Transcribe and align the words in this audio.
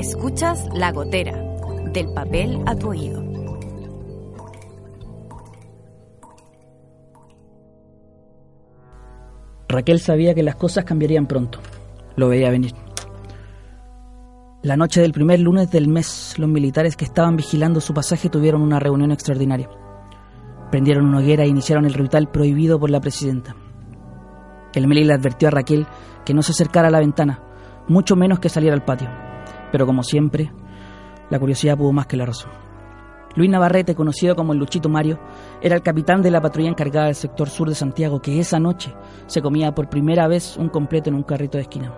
Escuchas 0.00 0.66
La 0.72 0.92
Gotera, 0.92 1.36
del 1.92 2.10
papel 2.14 2.62
a 2.64 2.74
tu 2.74 2.88
oído. 2.88 3.22
Raquel 9.68 10.00
sabía 10.00 10.34
que 10.34 10.42
las 10.42 10.56
cosas 10.56 10.86
cambiarían 10.86 11.26
pronto. 11.26 11.58
Lo 12.16 12.30
veía 12.30 12.48
venir. 12.48 12.72
La 14.62 14.78
noche 14.78 15.02
del 15.02 15.12
primer 15.12 15.40
lunes 15.40 15.70
del 15.70 15.86
mes, 15.86 16.32
los 16.38 16.48
militares 16.48 16.96
que 16.96 17.04
estaban 17.04 17.36
vigilando 17.36 17.82
su 17.82 17.92
pasaje 17.92 18.30
tuvieron 18.30 18.62
una 18.62 18.80
reunión 18.80 19.12
extraordinaria. 19.12 19.68
Prendieron 20.70 21.04
una 21.04 21.18
hoguera 21.18 21.44
e 21.44 21.48
iniciaron 21.48 21.84
el 21.84 21.92
ritual 21.92 22.30
prohibido 22.30 22.80
por 22.80 22.88
la 22.88 23.02
presidenta. 23.02 23.54
El 24.74 24.88
Meli 24.88 25.04
le 25.04 25.12
advirtió 25.12 25.48
a 25.48 25.50
Raquel 25.50 25.86
que 26.24 26.32
no 26.32 26.40
se 26.40 26.52
acercara 26.52 26.88
a 26.88 26.90
la 26.90 27.00
ventana, 27.00 27.42
mucho 27.86 28.16
menos 28.16 28.40
que 28.40 28.48
saliera 28.48 28.74
al 28.74 28.86
patio. 28.86 29.29
Pero 29.72 29.86
como 29.86 30.02
siempre, 30.02 30.52
la 31.30 31.38
curiosidad 31.38 31.76
pudo 31.76 31.92
más 31.92 32.06
que 32.06 32.16
la 32.16 32.26
razón. 32.26 32.50
Luis 33.36 33.48
Navarrete, 33.48 33.94
conocido 33.94 34.34
como 34.34 34.52
el 34.52 34.58
Luchito 34.58 34.88
Mario, 34.88 35.20
era 35.62 35.76
el 35.76 35.82
capitán 35.82 36.20
de 36.20 36.32
la 36.32 36.40
patrulla 36.40 36.68
encargada 36.68 37.06
del 37.06 37.14
sector 37.14 37.48
sur 37.48 37.68
de 37.68 37.76
Santiago, 37.76 38.20
que 38.20 38.40
esa 38.40 38.58
noche 38.58 38.92
se 39.26 39.40
comía 39.40 39.72
por 39.72 39.88
primera 39.88 40.26
vez 40.26 40.56
un 40.56 40.68
completo 40.68 41.10
en 41.10 41.16
un 41.16 41.22
carrito 41.22 41.56
de 41.56 41.62
esquina. 41.62 41.94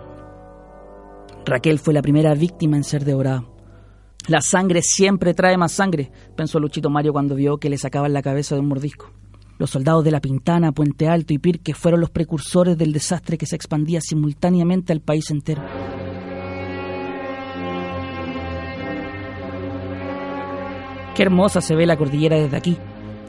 Raquel 1.46 1.78
fue 1.78 1.94
la 1.94 2.02
primera 2.02 2.34
víctima 2.34 2.76
en 2.76 2.84
ser 2.84 3.04
devorada. 3.04 3.44
La 4.28 4.40
sangre 4.40 4.82
siempre 4.82 5.34
trae 5.34 5.56
más 5.56 5.72
sangre, 5.72 6.12
pensó 6.36 6.60
Luchito 6.60 6.90
Mario 6.90 7.12
cuando 7.12 7.34
vio 7.34 7.56
que 7.56 7.70
le 7.70 7.78
sacaban 7.78 8.12
la 8.12 8.22
cabeza 8.22 8.54
de 8.54 8.60
un 8.60 8.68
mordisco. 8.68 9.10
Los 9.58 9.70
soldados 9.70 10.04
de 10.04 10.10
La 10.10 10.20
Pintana, 10.20 10.72
Puente 10.72 11.08
Alto 11.08 11.32
y 11.32 11.38
Pirque 11.38 11.74
fueron 11.74 12.00
los 12.00 12.10
precursores 12.10 12.76
del 12.76 12.92
desastre 12.92 13.38
que 13.38 13.46
se 13.46 13.56
expandía 13.56 14.00
simultáneamente 14.00 14.92
al 14.92 15.00
país 15.00 15.30
entero. 15.30 15.62
Qué 21.14 21.24
hermosa 21.24 21.60
se 21.60 21.74
ve 21.74 21.84
la 21.84 21.98
cordillera 21.98 22.38
desde 22.38 22.56
aquí. 22.56 22.78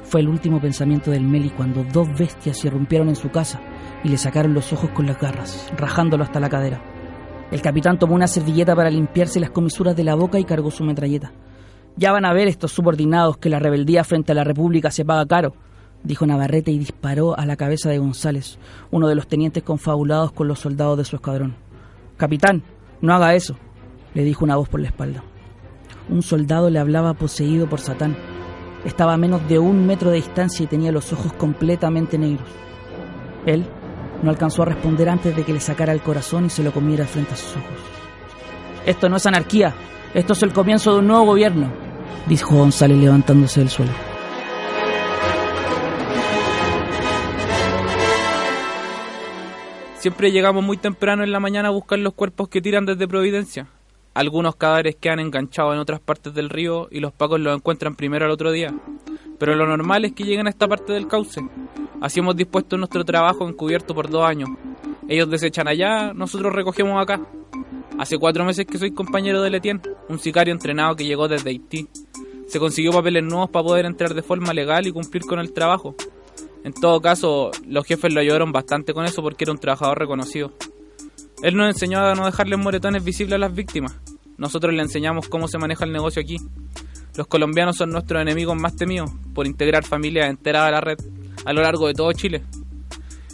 Fue 0.06 0.22
el 0.22 0.30
último 0.30 0.62
pensamiento 0.62 1.12
del 1.12 1.26
Meli 1.26 1.50
cuando 1.50 1.84
dos 1.84 2.08
bestias 2.18 2.64
irrumpieron 2.64 3.10
en 3.10 3.18
su 3.18 3.30
casa 3.30 3.60
y 4.06 4.10
le 4.10 4.18
sacaron 4.18 4.54
los 4.54 4.72
ojos 4.72 4.92
con 4.92 5.06
las 5.06 5.20
garras, 5.20 5.70
rajándolo 5.76 6.24
hasta 6.24 6.40
la 6.40 6.50
cadera. 6.50 6.82
El 7.52 7.62
capitán 7.62 8.00
tomó 8.00 8.16
una 8.16 8.28
servilleta 8.28 8.74
para 8.74 8.90
limpiarse 8.90 9.42
las 9.42 9.50
comisuras 9.50 9.98
de 9.98 10.06
la 10.06 10.16
boca 10.16 10.40
y 10.40 10.46
cargó 10.46 10.72
su 10.72 10.86
metralleta. 10.86 11.34
Ya 11.98 12.14
van 12.14 12.24
a 12.24 12.32
ver 12.32 12.48
estos 12.48 12.72
subordinados 12.72 13.38
que 13.38 13.50
la 13.50 13.60
rebeldía 13.60 14.06
frente 14.06 14.32
a 14.32 14.36
la 14.36 14.46
República 14.46 14.90
se 14.90 15.04
paga 15.04 15.26
caro, 15.26 15.54
dijo 16.04 16.26
Navarrete 16.26 16.72
y 16.72 16.80
disparó 16.80 17.38
a 17.38 17.46
la 17.46 17.58
cabeza 17.58 17.90
de 17.90 17.98
González, 17.98 18.60
uno 18.92 19.10
de 19.10 19.16
los 19.16 19.28
tenientes 19.28 19.62
confabulados 19.62 20.32
con 20.32 20.48
los 20.48 20.60
soldados 20.60 20.98
de 20.98 21.06
su 21.06 21.18
escuadrón. 21.18 21.56
Capitán, 22.16 22.64
no 23.02 23.14
haga 23.14 23.36
eso, 23.36 23.58
le 24.14 24.24
dijo 24.24 24.46
una 24.46 24.56
voz 24.56 24.70
por 24.70 24.80
la 24.80 24.88
espalda. 24.88 25.24
Un 26.10 26.22
soldado 26.22 26.70
le 26.70 26.80
hablaba 26.80 27.14
poseído 27.14 27.68
por 27.68 27.80
Satán. 27.80 28.16
Estaba 28.86 29.14
a 29.14 29.18
menos 29.18 29.48
de 29.48 29.60
un 29.60 29.86
metro 29.86 30.10
de 30.10 30.18
distancia 30.18 30.64
y 30.64 30.68
tenía 30.68 30.92
los 30.92 31.14
ojos 31.14 31.34
completamente 31.34 32.18
negros. 32.18 32.48
Él 33.46 33.66
no 34.22 34.30
alcanzó 34.30 34.64
a 34.64 34.66
responder 34.66 35.10
antes 35.10 35.36
de 35.36 35.44
que 35.44 35.54
le 35.54 35.60
sacara 35.60 35.94
el 35.94 36.02
corazón 36.02 36.46
y 36.46 36.50
se 36.50 36.64
lo 36.64 36.72
comiera 36.72 37.06
frente 37.06 37.34
a 37.34 37.38
sus 37.38 37.56
ojos. 37.56 37.80
Esto 38.86 39.08
no 39.08 39.18
es 39.18 39.26
anarquía, 39.26 39.74
esto 40.14 40.34
es 40.34 40.44
el 40.44 40.52
comienzo 40.52 40.94
de 40.94 41.00
un 41.00 41.08
nuevo 41.08 41.26
gobierno, 41.26 41.72
dijo 42.28 42.56
González 42.56 42.98
levantándose 42.98 43.62
del 43.62 43.70
suelo. 43.70 43.92
Siempre 50.00 50.32
llegamos 50.34 50.66
muy 50.66 50.76
temprano 50.76 51.24
en 51.24 51.32
la 51.32 51.40
mañana 51.40 51.70
a 51.70 51.72
buscar 51.72 51.98
los 51.98 52.14
cuerpos 52.14 52.50
que 52.50 52.62
tiran 52.62 52.86
desde 52.86 53.08
Providencia. 53.08 53.68
Algunos 54.14 54.56
cadáveres 54.56 54.96
quedan 54.96 55.20
enganchados 55.20 55.74
en 55.74 55.80
otras 55.80 56.00
partes 56.00 56.34
del 56.34 56.50
río 56.50 56.88
y 56.92 57.00
los 57.00 57.14
pacos 57.14 57.40
los 57.40 57.56
encuentran 57.56 57.96
primero 57.96 58.26
al 58.26 58.32
otro 58.32 58.52
día. 58.52 58.74
Pero 59.40 59.56
lo 59.56 59.66
normal 59.66 60.06
es 60.06 60.14
que 60.14 60.24
lleguen 60.24 60.46
a 60.46 60.52
esta 60.52 60.68
parte 60.68 60.94
del 60.94 61.08
cauce. 61.08 61.42
Así 62.00 62.20
hemos 62.20 62.36
dispuesto 62.36 62.78
nuestro 62.78 63.04
trabajo 63.04 63.48
encubierto 63.48 63.96
por 63.96 64.10
dos 64.10 64.24
años. 64.24 64.50
Ellos 65.08 65.30
desechan 65.30 65.68
allá, 65.68 66.14
nosotros 66.14 66.54
recogemos 66.54 67.02
acá. 67.02 67.20
Hace 67.98 68.18
cuatro 68.18 68.46
meses 68.46 68.66
que 68.66 68.78
soy 68.78 68.92
compañero 68.92 69.42
de 69.42 69.50
Letien, 69.50 69.82
un 70.10 70.20
sicario 70.20 70.54
entrenado 70.54 70.96
que 70.96 71.06
llegó 71.06 71.28
desde 71.28 71.50
Haití. 71.50 71.88
Se 72.48 72.60
consiguió 72.60 72.92
papeles 72.92 73.24
nuevos 73.24 73.50
para 73.50 73.66
poder 73.66 73.86
entrar 73.86 74.14
de 74.14 74.22
forma 74.22 74.54
legal 74.54 74.86
y 74.86 74.92
cumplir 74.92 75.24
con 75.24 75.40
el 75.40 75.54
trabajo. 75.54 75.96
En 76.64 76.74
todo 76.74 77.02
caso, 77.02 77.52
los 77.68 77.86
jefes 77.86 78.14
lo 78.14 78.20
ayudaron 78.20 78.52
bastante 78.52 78.94
con 78.94 79.06
eso 79.06 79.22
porque 79.22 79.44
era 79.44 79.52
un 79.52 79.60
trabajador 79.60 80.00
reconocido. 80.00 80.54
Él 81.42 81.58
nos 81.58 81.68
enseñó 81.68 82.00
a 82.00 82.16
no 82.16 82.26
dejarles 82.26 82.58
moretones 82.58 83.04
visibles 83.04 83.36
a 83.36 83.40
las 83.40 83.54
víctimas. 83.54 84.00
Nosotros 84.44 84.74
le 84.74 84.82
enseñamos 84.82 85.30
cómo 85.30 85.48
se 85.48 85.58
maneja 85.58 85.86
el 85.86 85.94
negocio 85.94 86.22
aquí. 86.22 86.36
Los 87.16 87.28
colombianos 87.28 87.78
son 87.78 87.92
nuestros 87.92 88.22
enemigos 88.22 88.58
más 88.58 88.76
temidos 88.76 89.10
por 89.34 89.48
integrar 89.48 89.86
familias 89.86 90.30
enteras 90.30 90.68
a 90.68 90.72
la 90.72 90.82
red 90.82 90.98
a 91.46 91.54
lo 91.54 91.62
largo 91.62 91.88
de 91.88 91.94
todo 91.94 92.12
Chile. 92.12 92.44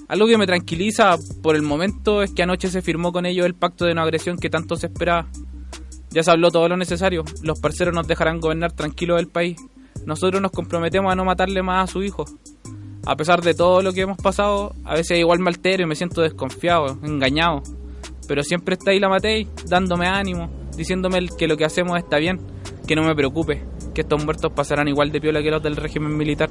Algo 0.07 0.27
que 0.27 0.37
me 0.37 0.45
tranquiliza 0.45 1.17
por 1.41 1.55
el 1.55 1.63
momento 1.63 2.21
es 2.21 2.31
que 2.31 2.43
anoche 2.43 2.67
se 2.67 2.83
firmó 2.83 3.11
con 3.11 3.25
ellos 3.25 3.47
el 3.47 3.55
pacto 3.55 3.85
de 3.85 3.95
no 3.95 4.03
agresión 4.03 4.37
que 4.37 4.51
tanto 4.51 4.75
se 4.75 4.85
esperaba. 4.85 5.25
Ya 6.11 6.21
se 6.21 6.29
habló 6.29 6.51
todo 6.51 6.69
lo 6.69 6.77
necesario. 6.77 7.25
Los 7.41 7.59
parceros 7.59 7.91
nos 7.91 8.07
dejarán 8.07 8.39
gobernar 8.39 8.73
tranquilos 8.73 9.19
el 9.19 9.29
país. 9.29 9.57
Nosotros 10.05 10.39
nos 10.39 10.51
comprometemos 10.51 11.11
a 11.11 11.15
no 11.15 11.25
matarle 11.25 11.63
más 11.63 11.89
a 11.89 11.91
su 11.91 12.03
hijo. 12.03 12.25
A 13.07 13.15
pesar 13.15 13.41
de 13.41 13.55
todo 13.55 13.81
lo 13.81 13.93
que 13.93 14.01
hemos 14.01 14.19
pasado, 14.19 14.75
a 14.85 14.93
veces 14.93 15.17
igual 15.17 15.39
me 15.39 15.49
altero 15.49 15.81
y 15.81 15.87
me 15.87 15.95
siento 15.95 16.21
desconfiado, 16.21 16.99
engañado. 17.01 17.63
Pero 18.27 18.43
siempre 18.43 18.75
está 18.75 18.91
ahí 18.91 18.99
la 18.99 19.09
Matei, 19.09 19.47
dándome 19.65 20.05
ánimo, 20.05 20.51
diciéndome 20.79 21.27
que 21.37 21.47
lo 21.47 21.57
que 21.57 21.65
hacemos 21.65 21.97
está 21.97 22.17
bien, 22.17 22.39
que 22.87 22.95
no 22.95 23.03
me 23.03 23.13
preocupe, 23.13 23.61
que 23.93 24.01
estos 24.01 24.23
muertos 24.23 24.53
pasarán 24.55 24.87
igual 24.87 25.11
de 25.11 25.19
piola 25.19 25.43
que 25.43 25.51
los 25.51 25.61
del 25.61 25.75
régimen 25.75 26.15
militar. 26.15 26.49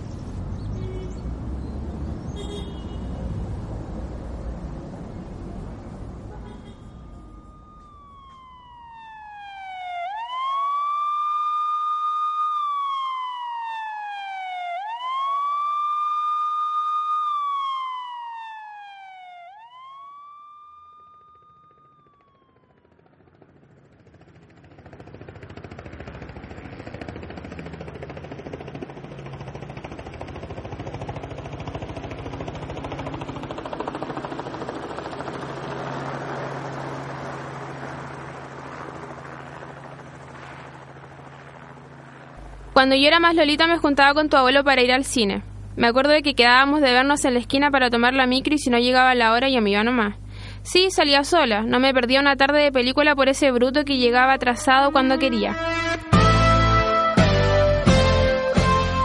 Cuando 42.79 42.95
yo 42.95 43.09
era 43.09 43.19
más 43.19 43.35
lolita 43.35 43.67
me 43.67 43.79
juntaba 43.79 44.15
con 44.15 44.29
tu 44.29 44.37
abuelo 44.37 44.63
para 44.63 44.81
ir 44.83 44.93
al 44.93 45.03
cine. 45.03 45.43
Me 45.75 45.89
acuerdo 45.89 46.13
de 46.13 46.23
que 46.23 46.35
quedábamos 46.35 46.81
de 46.81 46.93
vernos 46.93 47.25
en 47.25 47.35
la 47.35 47.41
esquina 47.41 47.73
para 47.73 47.91
tomar 47.91 48.15
la 48.15 48.29
micro 48.29 48.55
y 48.55 48.59
si 48.59 48.71
no 48.71 48.79
llegaba 48.79 49.17
la 49.17 49.33
hora 49.33 49.49
yo 49.49 49.61
me 49.61 49.71
iba 49.71 49.83
nomás. 49.83 50.15
Sí, 50.63 50.93
salía 50.93 51.25
sola, 51.25 51.63
no 51.63 51.81
me 51.81 51.93
perdía 51.93 52.21
una 52.21 52.37
tarde 52.37 52.63
de 52.63 52.71
película 52.71 53.17
por 53.17 53.29
ese 53.29 53.51
bruto 53.51 53.85
que 53.85 53.97
llegaba 53.97 54.35
atrasado 54.35 54.93
cuando 54.93 55.19
quería. 55.19 55.57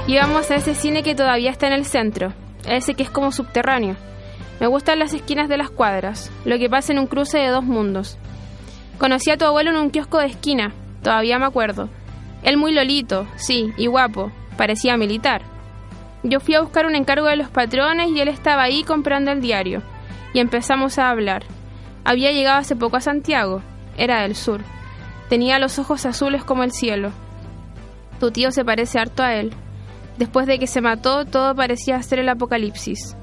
Íbamos 0.06 0.52
a 0.52 0.56
ese 0.58 0.76
cine 0.76 1.02
que 1.02 1.16
todavía 1.16 1.50
está 1.50 1.66
en 1.66 1.74
el 1.74 1.86
centro, 1.86 2.32
ese 2.68 2.94
que 2.94 3.02
es 3.02 3.10
como 3.10 3.32
subterráneo. 3.32 3.96
Me 4.60 4.68
gustan 4.68 5.00
las 5.00 5.16
esquinas 5.16 5.50
de 5.50 5.58
las 5.58 5.72
cuadras, 5.72 6.32
lo 6.46 6.60
que 6.60 6.70
pasa 6.70 6.94
en 6.94 7.00
un 7.00 7.08
cruce 7.08 7.40
de 7.40 7.48
dos 7.48 7.64
mundos. 7.64 8.20
Conocí 9.00 9.32
a 9.32 9.38
tu 9.38 9.46
abuelo 9.46 9.72
en 9.72 9.78
un 9.78 9.90
kiosco 9.90 10.20
de 10.20 10.28
esquina, 10.28 10.76
todavía 11.02 11.40
me 11.40 11.48
acuerdo. 11.48 11.90
Él 12.44 12.58
muy 12.58 12.74
lolito, 12.74 13.28
sí, 13.36 13.74
y 13.78 13.88
guapo, 13.88 14.32
parecía 14.58 14.98
militar. 14.98 15.42
Yo 16.24 16.40
fui 16.40 16.56
a 16.56 16.62
buscar 16.62 16.86
un 16.86 16.96
encargo 16.96 17.28
de 17.28 17.36
los 17.36 17.50
patrones 17.50 18.10
y 18.12 18.20
él 18.20 18.28
estaba 18.28 18.64
ahí 18.64 18.84
comprando 18.84 19.32
el 19.32 19.42
diario. 19.42 19.82
Y 20.34 20.40
empezamos 20.40 20.98
a 20.98 21.10
hablar. 21.10 21.44
Había 22.06 22.32
llegado 22.32 22.60
hace 22.60 22.76
poco 22.76 22.98
a 22.98 23.02
Santiago, 23.02 23.62
era 23.98 24.22
del 24.22 24.36
sur. 24.36 24.62
Tenía 25.30 25.60
los 25.60 25.80
ojos 25.80 26.06
azules 26.06 26.44
como 26.44 26.64
el 26.64 26.72
cielo. 26.72 27.12
Tu 28.20 28.32
tío 28.32 28.52
se 28.52 28.66
parece 28.66 29.00
harto 29.00 29.24
a 29.24 29.36
él. 29.36 29.54
Después 30.18 30.48
de 30.48 30.60
que 30.60 30.68
se 30.68 30.82
mató, 30.82 31.26
todo 31.26 31.56
parecía 31.56 32.02
ser 32.04 32.20
el 32.20 32.30
apocalipsis. 32.30 33.16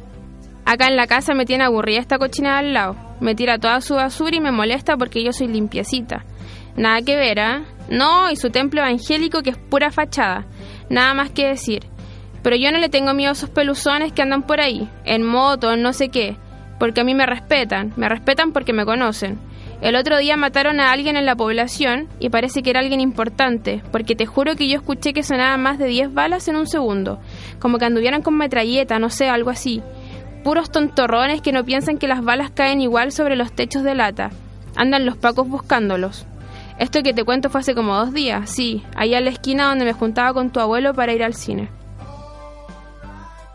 Acá 0.65 0.89
en 0.89 0.97
la 0.97 1.07
casa 1.07 1.35
me 1.35 1.47
tiene 1.47 1.65
aburrida 1.65 2.01
esta 2.01 2.19
cochina 2.19 2.59
al 2.59 2.75
lado. 2.75 2.97
Me 3.21 3.35
tira 3.35 3.59
toda 3.59 3.81
su 3.81 3.95
basura 3.95 4.37
y 4.37 4.41
me 4.41 4.53
molesta 4.53 4.97
porque 4.97 5.23
yo 5.23 5.33
soy 5.33 5.49
limpiecita. 5.49 6.25
Nada 6.77 7.03
que 7.03 7.17
ver, 7.17 7.41
¿ah? 7.41 7.65
No, 7.89 8.31
y 8.31 8.37
su 8.37 8.51
templo 8.51 8.81
evangélico 8.81 9.43
que 9.43 9.51
es 9.51 9.59
pura 9.59 9.91
fachada. 9.91 10.47
Nada 10.89 11.15
más 11.15 11.31
que 11.31 11.49
decir. 11.49 11.83
Pero 12.43 12.57
yo 12.57 12.71
no 12.73 12.79
le 12.79 12.89
tengo 12.89 13.15
miedo 13.15 13.31
a 13.31 13.33
esos 13.33 13.51
peluzones 13.51 14.13
que 14.13 14.23
andan 14.23 14.43
por 14.43 14.61
ahí, 14.61 14.89
en 15.05 15.25
moto, 15.25 15.73
en 15.73 15.83
no 15.83 15.93
sé 15.93 16.09
qué, 16.09 16.37
porque 16.79 17.03
a 17.03 17.05
mí 17.05 17.15
me 17.15 17.27
respetan, 17.27 17.93
me 17.97 18.09
respetan 18.09 18.53
porque 18.53 18.73
me 18.73 18.87
conocen. 18.87 19.39
El 19.83 19.97
otro 19.97 20.19
día 20.19 20.37
mataron 20.37 20.79
a 20.79 20.93
alguien 20.93 21.17
en 21.17 21.25
la 21.25 21.37
población 21.37 22.09
y 22.19 22.29
parece 22.29 22.63
que 22.63 22.71
era 22.71 22.81
alguien 22.81 23.01
importante, 23.01 23.83
porque 23.91 24.15
te 24.15 24.27
juro 24.27 24.55
que 24.55 24.69
yo 24.69 24.77
escuché 24.77 25.13
que 25.13 25.23
sonaban 25.23 25.63
más 25.63 25.79
de 25.79 25.87
10 25.87 26.13
balas 26.13 26.49
en 26.49 26.57
un 26.57 26.67
segundo, 26.67 27.19
como 27.59 27.79
que 27.79 27.87
anduvieran 27.87 28.23
con 28.23 28.37
metralleta, 28.37 28.99
no 28.99 29.09
sé, 29.11 29.29
algo 29.29 29.51
así. 29.51 29.83
Puros 30.45 30.71
tontorrones 30.71 31.43
que 31.43 31.53
no 31.53 31.65
piensan 31.65 31.99
que 31.99 32.09
las 32.09 32.23
balas 32.23 32.51
caen 32.51 32.81
igual 32.81 33.13
sobre 33.13 33.37
los 33.37 33.53
techos 33.53 33.83
de 33.83 33.95
lata. 33.95 34.31
Andan 34.77 35.05
los 35.05 35.17
pacos 35.17 35.49
buscándolos. 35.49 36.27
Esto 36.81 37.03
que 37.05 37.15
te 37.15 37.23
cuento 37.23 37.49
fue 37.49 37.61
hace 37.61 37.77
como 37.77 37.95
dos 37.95 38.13
días, 38.13 38.51
sí, 38.51 38.83
allá 38.97 39.19
en 39.19 39.27
la 39.27 39.31
esquina 39.31 39.69
donde 39.69 39.85
me 39.85 39.93
juntaba 39.93 40.35
con 40.35 40.51
tu 40.51 40.59
abuelo 40.59 40.95
para 40.95 41.13
ir 41.13 41.23
al 41.23 41.35
cine 41.35 41.71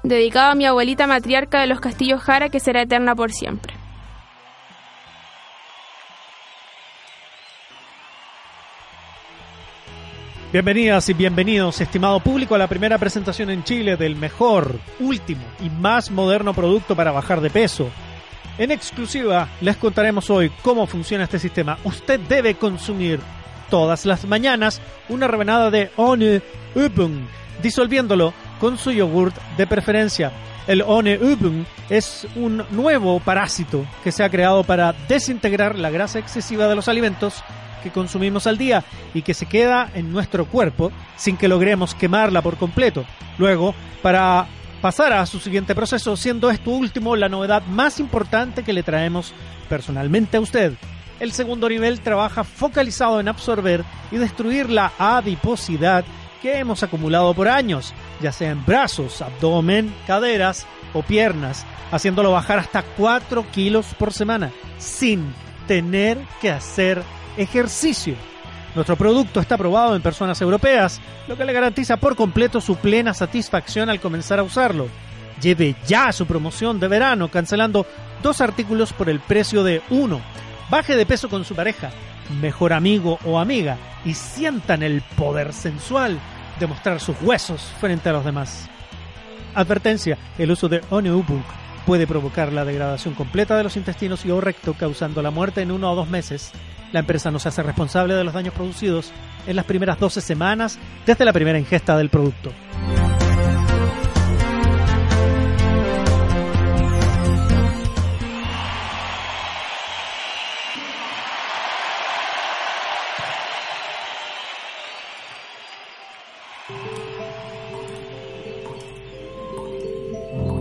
dedicado 0.07 0.51
a 0.51 0.55
mi 0.55 0.65
abuelita 0.65 1.07
matriarca 1.07 1.61
de 1.61 1.67
los 1.67 1.79
Castillos 1.79 2.21
Jara, 2.21 2.49
que 2.49 2.59
será 2.59 2.83
eterna 2.83 3.15
por 3.15 3.31
siempre. 3.31 3.73
Bienvenidas 10.51 11.09
y 11.09 11.13
bienvenidos, 11.13 11.81
estimado 11.81 12.19
público, 12.21 12.55
a 12.55 12.57
la 12.57 12.67
primera 12.67 12.97
presentación 12.97 13.49
en 13.49 13.63
Chile 13.65 13.97
del 13.97 14.15
mejor, 14.15 14.79
último 15.01 15.43
y 15.61 15.69
más 15.69 16.11
moderno 16.11 16.53
producto 16.53 16.95
para 16.95 17.11
bajar 17.11 17.41
de 17.41 17.49
peso. 17.49 17.89
En 18.57 18.71
exclusiva 18.71 19.49
les 19.59 19.75
contaremos 19.75 20.29
hoy 20.29 20.49
cómo 20.61 20.87
funciona 20.87 21.25
este 21.25 21.39
sistema. 21.39 21.77
Usted 21.83 22.19
debe 22.21 22.55
consumir 22.55 23.19
todas 23.69 24.05
las 24.05 24.25
mañanas 24.25 24.79
una 25.09 25.27
rebanada 25.27 25.69
de 25.69 25.91
One 25.97 26.41
Upung, 26.73 27.25
disolviéndolo 27.61 28.33
con 28.59 28.77
su 28.77 28.91
yogurt 28.91 29.35
de 29.57 29.67
preferencia. 29.67 30.31
El 30.67 30.83
One 30.83 31.17
Ubung 31.17 31.65
es 31.89 32.25
un 32.35 32.63
nuevo 32.71 33.19
parásito 33.19 33.85
que 34.03 34.13
se 34.13 34.23
ha 34.23 34.29
creado 34.29 34.63
para 34.63 34.93
desintegrar 35.09 35.77
la 35.77 35.89
grasa 35.89 36.19
excesiva 36.19 36.67
de 36.67 36.75
los 36.75 36.87
alimentos 36.87 37.43
que 37.83 37.91
consumimos 37.91 38.47
al 38.47 38.57
día 38.57 38.83
y 39.13 39.21
que 39.21 39.33
se 39.33 39.45
queda 39.45 39.91
en 39.93 40.11
nuestro 40.11 40.45
cuerpo 40.45 40.91
sin 41.17 41.35
que 41.35 41.49
logremos 41.49 41.93
quemarla 41.93 42.41
por 42.41 42.57
completo. 42.57 43.05
Luego, 43.37 43.75
para 44.01 44.47
pasar 44.81 45.13
a 45.13 45.25
su 45.25 45.39
siguiente 45.39 45.75
proceso, 45.75 46.15
siendo 46.17 46.49
esto 46.49 46.71
último 46.71 47.15
la 47.15 47.29
novedad 47.29 47.63
más 47.65 47.99
importante 47.99 48.63
que 48.63 48.73
le 48.73 48.83
traemos 48.83 49.33
personalmente 49.69 50.37
a 50.37 50.41
usted. 50.41 50.73
El 51.19 51.31
segundo 51.31 51.69
nivel 51.69 52.01
trabaja 52.01 52.43
focalizado 52.43 53.19
en 53.19 53.27
absorber 53.27 53.83
y 54.11 54.17
destruir 54.17 54.69
la 54.69 54.91
adiposidad 54.99 56.03
que 56.41 56.59
hemos 56.59 56.83
acumulado 56.83 57.33
por 57.33 57.47
años, 57.47 57.93
ya 58.21 58.31
sea 58.31 58.51
en 58.51 58.65
brazos, 58.65 59.21
abdomen, 59.21 59.93
caderas 60.05 60.67
o 60.93 61.01
piernas, 61.01 61.65
haciéndolo 61.91 62.31
bajar 62.31 62.59
hasta 62.59 62.83
4 62.83 63.45
kilos 63.51 63.87
por 63.97 64.13
semana, 64.13 64.51
sin 64.77 65.33
tener 65.67 66.19
que 66.41 66.51
hacer 66.51 67.01
ejercicio. 67.37 68.15
Nuestro 68.75 68.97
producto 68.97 69.39
está 69.39 69.55
aprobado 69.55 69.95
en 69.95 70.01
personas 70.01 70.41
europeas, 70.41 70.99
lo 71.29 71.37
que 71.37 71.45
le 71.45 71.53
garantiza 71.53 71.95
por 71.95 72.17
completo 72.17 72.59
su 72.59 72.75
plena 72.75 73.13
satisfacción 73.13 73.89
al 73.89 74.01
comenzar 74.01 74.37
a 74.37 74.43
usarlo. 74.43 74.89
Lleve 75.41 75.75
ya 75.87 76.11
su 76.11 76.27
promoción 76.27 76.79
de 76.79 76.89
verano 76.89 77.29
cancelando 77.31 77.85
dos 78.21 78.41
artículos 78.41 78.91
por 78.91 79.09
el 79.09 79.21
precio 79.21 79.63
de 79.63 79.81
uno. 79.89 80.19
Baje 80.69 80.97
de 80.97 81.05
peso 81.05 81.29
con 81.29 81.45
su 81.45 81.55
pareja, 81.55 81.91
mejor 82.41 82.73
amigo 82.73 83.17
o 83.23 83.39
amiga 83.39 83.77
y 84.03 84.13
sientan 84.13 84.83
el 84.83 85.01
poder 85.01 85.53
sensual 85.53 86.19
demostrar 86.59 86.99
sus 86.99 87.15
huesos 87.21 87.61
frente 87.79 88.09
a 88.09 88.13
los 88.13 88.25
demás. 88.25 88.69
Advertencia, 89.53 90.17
el 90.37 90.51
uso 90.51 90.67
de 90.67 90.81
Oneubuk 90.89 91.45
puede 91.85 92.07
provocar 92.07 92.51
la 92.51 92.65
degradación 92.65 93.13
completa 93.13 93.55
de 93.55 93.63
los 93.63 93.77
intestinos 93.77 94.25
y 94.25 94.31
o 94.31 94.41
recto, 94.41 94.73
causando 94.73 95.21
la 95.21 95.31
muerte 95.31 95.61
en 95.61 95.71
uno 95.71 95.91
o 95.91 95.95
dos 95.95 96.09
meses. 96.09 96.51
La 96.91 96.99
empresa 97.01 97.31
no 97.31 97.39
se 97.39 97.49
hace 97.49 97.63
responsable 97.63 98.13
de 98.13 98.23
los 98.23 98.33
daños 98.33 98.53
producidos 98.53 99.11
en 99.47 99.55
las 99.55 99.65
primeras 99.65 99.99
12 99.99 100.21
semanas 100.21 100.79
desde 101.05 101.25
la 101.25 101.33
primera 101.33 101.59
ingesta 101.59 101.97
del 101.97 102.09
producto. 102.09 102.51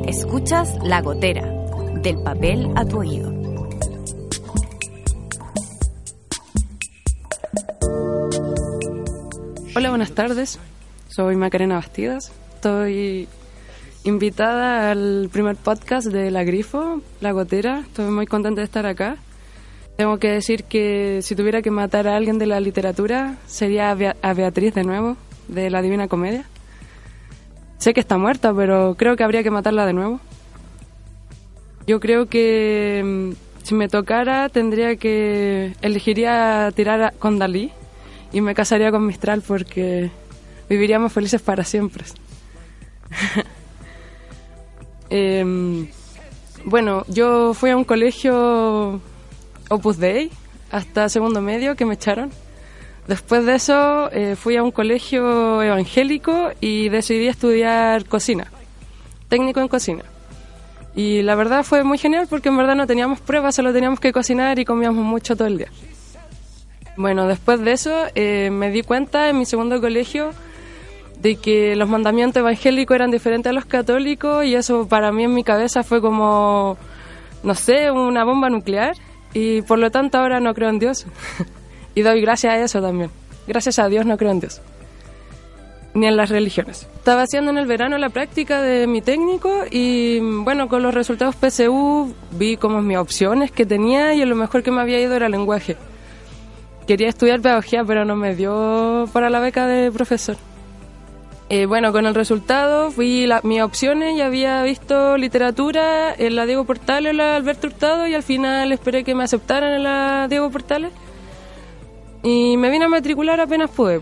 Escuchas 0.07 0.77
La 0.83 1.01
Gotera, 1.01 1.51
del 2.03 2.23
papel 2.23 2.71
a 2.77 2.85
tu 2.85 2.99
oído. 2.99 3.44
Buenas 9.95 10.11
tardes. 10.11 10.59
Soy 11.07 11.37
Macarena 11.37 11.77
Bastidas. 11.77 12.33
Estoy 12.57 13.29
invitada 14.03 14.91
al 14.91 15.29
primer 15.33 15.55
podcast 15.55 16.09
de 16.09 16.33
La 16.33 16.43
Grifo, 16.43 17.01
La 17.21 17.31
Gotera. 17.31 17.85
Estoy 17.87 18.11
muy 18.11 18.27
contenta 18.27 18.61
de 18.61 18.65
estar 18.65 18.87
acá. 18.87 19.19
Tengo 19.97 20.19
que 20.19 20.33
decir 20.33 20.65
que 20.65 21.21
si 21.23 21.37
tuviera 21.37 21.63
que 21.63 21.71
matar 21.71 22.09
a 22.09 22.17
alguien 22.17 22.41
de 22.41 22.47
la 22.47 22.59
literatura, 22.59 23.37
sería 23.47 23.93
a 23.93 24.35
Beatriz 24.35 24.75
de 24.75 24.83
nuevo, 24.83 25.17
de 25.47 25.71
la 25.71 25.81
Divina 25.81 26.09
Comedia. 26.09 26.45
Sé 27.79 27.95
que 27.95 28.01
está 28.01 28.19
muerta, 28.19 28.53
pero 28.53 28.97
creo 28.97 29.15
que 29.15 29.23
habría 29.23 29.45
que 29.45 29.53
matarla 29.53 29.87
de 29.87 29.93
nuevo. 29.93 30.19
Yo 31.87 32.01
creo 32.01 32.27
que 32.27 33.01
mm, 33.05 33.63
si 33.63 33.77
me 33.77 33.89
tocara 33.89 34.49
tendría 34.49 34.97
que 34.97 35.75
elegiría 35.83 36.73
tirar 36.75 37.15
con 37.21 37.39
Dalí 37.39 37.71
y 38.35 38.43
me 38.43 38.55
casaría 38.55 38.91
con 38.91 39.07
Mistral 39.07 39.41
porque 39.41 40.11
viviríamos 40.69 41.13
felices 41.13 41.41
para 41.41 41.65
siempre. 41.65 42.05
Em, 45.11 45.87
bueno, 46.65 47.05
yo 47.09 47.55
fui 47.55 47.71
a 47.71 47.77
un 47.77 47.85
colegio 47.85 49.01
Opus 49.69 49.99
Dei 49.99 50.31
hasta 50.73 51.09
segundo 51.09 51.41
medio 51.41 51.77
que 51.77 51.85
me 51.85 51.95
echaron 51.95 52.33
Después 53.07 53.45
de 53.45 53.55
eso 53.55 54.11
eh, 54.13 54.35
fui 54.35 54.57
a 54.57 54.63
un 54.63 54.71
colegio 54.71 55.63
evangélico 55.63 56.53
y 56.61 56.89
decidí 56.89 57.29
estudiar 57.29 58.07
cocina, 58.07 58.51
técnico 59.29 59.61
en 59.61 59.69
cocina. 59.69 60.05
Y 60.97 61.23
la 61.23 61.35
verdad 61.35 61.65
fue 61.65 61.85
muy 61.85 61.99
genial 61.99 62.27
porque 62.31 62.49
en 62.49 62.57
verdad 62.57 62.75
no 62.77 62.87
teníamos 62.87 63.21
pruebas, 63.21 63.55
solo 63.55 63.73
teníamos 63.73 64.01
que 64.01 64.13
cocinar 64.13 64.59
y 64.59 64.65
comíamos 64.65 65.05
mucho 65.05 65.37
todo 65.37 65.49
el 65.49 65.59
día. 65.59 65.69
Bueno, 66.97 67.27
después 67.27 67.61
de 67.61 67.73
eso 67.73 68.05
eh, 68.15 68.51
me 68.51 68.71
di 68.71 68.83
cuenta 68.83 69.29
en 69.29 69.39
mi 69.39 69.47
segundo 69.47 69.81
colegio 69.81 70.31
de 71.21 71.37
que 71.37 71.75
los 71.75 71.89
mandamientos 71.89 72.41
evangélicos 72.41 72.95
eran 72.95 73.11
diferentes 73.11 73.51
a 73.51 73.53
los 73.53 73.65
católicos 73.65 74.45
y 74.45 74.55
eso 74.55 74.87
para 74.87 75.11
mí 75.11 75.25
en 75.25 75.35
mi 75.35 75.43
cabeza 75.43 75.83
fue 75.83 76.01
como, 76.01 76.77
no 77.43 77.55
sé, 77.55 77.91
una 77.91 78.25
bomba 78.25 78.51
nuclear 78.51 78.95
y 79.33 79.63
por 79.63 79.79
lo 79.79 79.91
tanto 79.91 80.19
ahora 80.19 80.39
no 80.41 80.55
creo 80.55 80.69
en 80.69 80.79
Dios. 80.79 81.07
Y 81.97 82.03
doy 82.03 82.21
gracias 82.21 82.53
a 82.53 82.59
eso 82.59 82.83
también. 82.83 83.09
Gracias 83.47 83.79
a 83.79 83.89
Dios 83.89 84.05
no 84.05 84.17
creo 84.17 84.33
en 84.33 84.41
Dios. 84.41 84.61
ni 85.95 86.09
en 86.09 86.17
las 86.17 86.29
religiones. 86.29 86.89
Estaba 86.97 87.23
haciendo 87.23 87.53
en 87.53 87.59
el 87.59 87.67
verano 87.67 87.97
la 87.99 88.09
práctica 88.09 88.61
de 88.61 88.89
mi 88.89 89.01
técnico 89.01 89.63
y 89.71 90.19
bueno, 90.19 90.69
con 90.69 90.83
los 90.83 90.93
resultados 90.93 91.37
PSU 91.37 92.13
vi 92.33 92.57
como 92.57 92.83
mis 92.83 92.99
opciones 92.99 93.53
que 93.53 93.65
tenía 93.65 94.13
y 94.13 94.25
lo 94.25 94.35
mejor 94.35 94.65
que 94.65 94.73
me 94.73 94.81
había 94.81 95.01
ido 95.01 95.15
era 95.15 95.29
lenguaje. 95.29 95.77
Quería 96.87 97.09
estudiar 97.09 97.41
pedagogía, 97.41 97.85
pero 97.85 98.05
no 98.05 98.15
me 98.15 98.35
dio 98.35 99.09
para 99.13 99.31
la 99.31 99.41
beca 99.41 99.67
de 99.67 99.91
profesor. 99.91 100.37
Eh, 101.51 101.67
bueno, 101.67 101.93
con 101.93 102.07
el 102.07 102.15
resultado 102.15 102.91
fui 102.91 103.27
la, 103.27 103.41
mis 103.43 103.61
opciones 103.61 104.17
y 104.17 104.23
había 104.23 104.63
visto 104.63 105.17
literatura 105.19 106.15
en 106.15 106.37
la 106.37 106.47
Diego 106.47 106.65
Portales, 106.65 107.11
en 107.11 107.19
la 107.19 107.37
Alberto 107.37 107.67
Hurtado 107.67 108.07
y 108.07 108.15
al 108.15 108.23
final 108.23 108.73
esperé 108.73 109.05
que 109.05 109.15
me 109.15 109.25
aceptaran 109.25 109.75
en 109.75 109.83
la 109.83 110.27
Diego 110.29 110.51
Portales 110.51 110.91
y 112.23 112.57
me 112.57 112.71
vine 112.71 112.87
a 112.87 112.89
matricular 112.89 113.41
apenas 113.41 113.71
pude. 113.71 114.01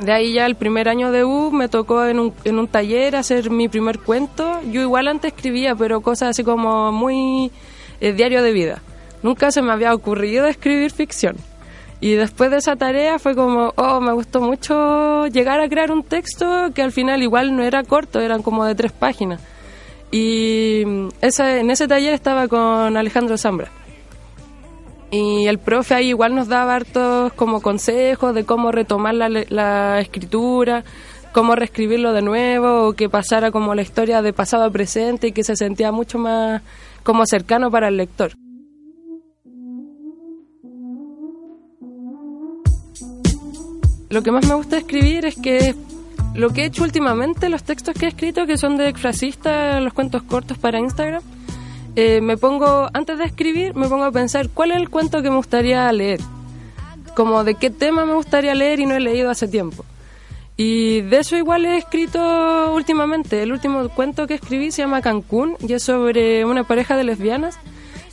De 0.00 0.12
ahí 0.12 0.32
ya 0.32 0.46
el 0.46 0.56
primer 0.56 0.88
año 0.88 1.12
de 1.12 1.24
U 1.24 1.52
me 1.52 1.68
tocó 1.68 2.04
en 2.04 2.18
un, 2.18 2.34
en 2.44 2.58
un 2.58 2.66
taller 2.66 3.14
hacer 3.16 3.50
mi 3.50 3.68
primer 3.68 3.98
cuento. 3.98 4.60
Yo 4.70 4.80
igual 4.80 5.08
antes 5.08 5.32
escribía, 5.32 5.76
pero 5.76 6.00
cosas 6.00 6.30
así 6.30 6.42
como 6.42 6.90
muy 6.90 7.52
eh, 8.00 8.12
diario 8.12 8.42
de 8.42 8.52
vida. 8.52 8.82
Nunca 9.22 9.50
se 9.50 9.62
me 9.62 9.72
había 9.72 9.94
ocurrido 9.94 10.46
escribir 10.46 10.90
ficción. 10.90 11.36
Y 12.00 12.12
después 12.14 12.50
de 12.50 12.56
esa 12.56 12.76
tarea 12.76 13.18
fue 13.18 13.34
como, 13.34 13.74
oh, 13.76 14.00
me 14.00 14.12
gustó 14.12 14.40
mucho 14.40 15.26
llegar 15.26 15.60
a 15.60 15.68
crear 15.68 15.92
un 15.92 16.02
texto 16.02 16.70
que 16.74 16.82
al 16.82 16.92
final 16.92 17.22
igual 17.22 17.54
no 17.54 17.62
era 17.62 17.84
corto, 17.84 18.20
eran 18.20 18.42
como 18.42 18.64
de 18.64 18.74
tres 18.74 18.92
páginas. 18.92 19.40
Y 20.10 20.82
ese, 21.20 21.60
en 21.60 21.70
ese 21.70 21.86
taller 21.86 22.14
estaba 22.14 22.48
con 22.48 22.96
Alejandro 22.96 23.36
Zambra. 23.36 23.70
Y 25.10 25.46
el 25.46 25.58
profe 25.58 25.94
ahí 25.94 26.08
igual 26.08 26.34
nos 26.34 26.48
daba 26.48 26.76
hartos 26.76 27.32
como 27.34 27.60
consejos 27.60 28.34
de 28.34 28.44
cómo 28.44 28.72
retomar 28.72 29.14
la, 29.14 29.28
la 29.28 30.00
escritura, 30.00 30.84
cómo 31.32 31.54
reescribirlo 31.54 32.12
de 32.12 32.22
nuevo, 32.22 32.88
o 32.88 32.92
que 32.94 33.08
pasara 33.08 33.50
como 33.50 33.74
la 33.74 33.82
historia 33.82 34.22
de 34.22 34.32
pasado 34.32 34.64
a 34.64 34.70
presente 34.70 35.28
y 35.28 35.32
que 35.32 35.44
se 35.44 35.54
sentía 35.54 35.92
mucho 35.92 36.18
más 36.18 36.62
como 37.02 37.26
cercano 37.26 37.70
para 37.70 37.88
el 37.88 37.96
lector. 37.96 38.32
Lo 44.10 44.22
que 44.22 44.32
más 44.32 44.46
me 44.46 44.54
gusta 44.54 44.76
escribir 44.76 45.24
es 45.24 45.36
que 45.36 45.74
lo 46.34 46.50
que 46.50 46.62
he 46.62 46.66
hecho 46.66 46.82
últimamente, 46.82 47.48
los 47.48 47.62
textos 47.62 47.94
que 47.94 48.06
he 48.06 48.08
escrito, 48.08 48.46
que 48.46 48.58
son 48.58 48.76
de 48.76 48.92
frasista, 48.92 49.80
los 49.80 49.92
cuentos 49.92 50.22
cortos 50.24 50.58
para 50.58 50.78
Instagram, 50.78 51.22
eh, 51.96 52.20
me 52.20 52.36
pongo, 52.36 52.88
antes 52.92 53.18
de 53.18 53.24
escribir, 53.24 53.74
me 53.74 53.88
pongo 53.88 54.04
a 54.04 54.12
pensar 54.12 54.48
cuál 54.50 54.72
es 54.72 54.78
el 54.78 54.90
cuento 54.90 55.22
que 55.22 55.30
me 55.30 55.36
gustaría 55.36 55.90
leer, 55.92 56.20
como 57.14 57.44
de 57.44 57.54
qué 57.54 57.70
tema 57.70 58.04
me 58.04 58.14
gustaría 58.14 58.54
leer 58.54 58.80
y 58.80 58.86
no 58.86 58.94
he 58.94 59.00
leído 59.00 59.30
hace 59.30 59.48
tiempo. 59.48 59.84
Y 60.56 61.00
de 61.02 61.20
eso 61.20 61.36
igual 61.36 61.64
he 61.64 61.78
escrito 61.78 62.74
últimamente. 62.74 63.42
El 63.42 63.50
último 63.50 63.88
cuento 63.88 64.26
que 64.26 64.34
escribí 64.34 64.70
se 64.72 64.82
llama 64.82 65.00
Cancún 65.00 65.56
y 65.66 65.72
es 65.72 65.84
sobre 65.84 66.44
una 66.44 66.64
pareja 66.64 66.98
de 66.98 67.04
lesbianas 67.04 67.58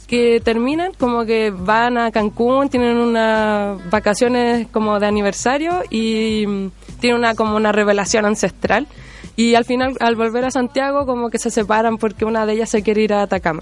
que 0.07 0.41
terminan, 0.43 0.93
como 0.93 1.25
que 1.25 1.51
van 1.51 1.97
a 1.97 2.11
Cancún, 2.11 2.69
tienen 2.69 2.97
unas 2.97 3.77
vacaciones 3.89 4.67
como 4.69 4.99
de 4.99 5.05
aniversario 5.05 5.83
y 5.89 6.45
mm, 6.47 6.71
tienen 6.99 7.19
una 7.19 7.35
como 7.35 7.55
una 7.55 7.71
revelación 7.71 8.25
ancestral. 8.25 8.87
Y 9.35 9.55
al 9.55 9.65
final 9.65 9.95
al 9.99 10.15
volver 10.15 10.45
a 10.45 10.51
Santiago 10.51 11.05
como 11.05 11.29
que 11.29 11.37
se 11.37 11.51
separan 11.51 11.97
porque 11.97 12.25
una 12.25 12.45
de 12.45 12.53
ellas 12.53 12.69
se 12.69 12.81
quiere 12.81 13.03
ir 13.03 13.13
a 13.13 13.23
Atacama 13.23 13.61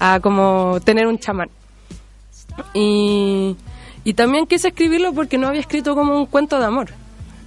a 0.00 0.20
como 0.20 0.80
tener 0.84 1.06
un 1.06 1.18
chamán. 1.18 1.50
Y, 2.74 3.56
y 4.04 4.14
también 4.14 4.46
quise 4.46 4.68
escribirlo 4.68 5.12
porque 5.12 5.38
no 5.38 5.48
había 5.48 5.60
escrito 5.60 5.94
como 5.94 6.16
un 6.16 6.26
cuento 6.26 6.58
de 6.58 6.64
amor. 6.64 6.88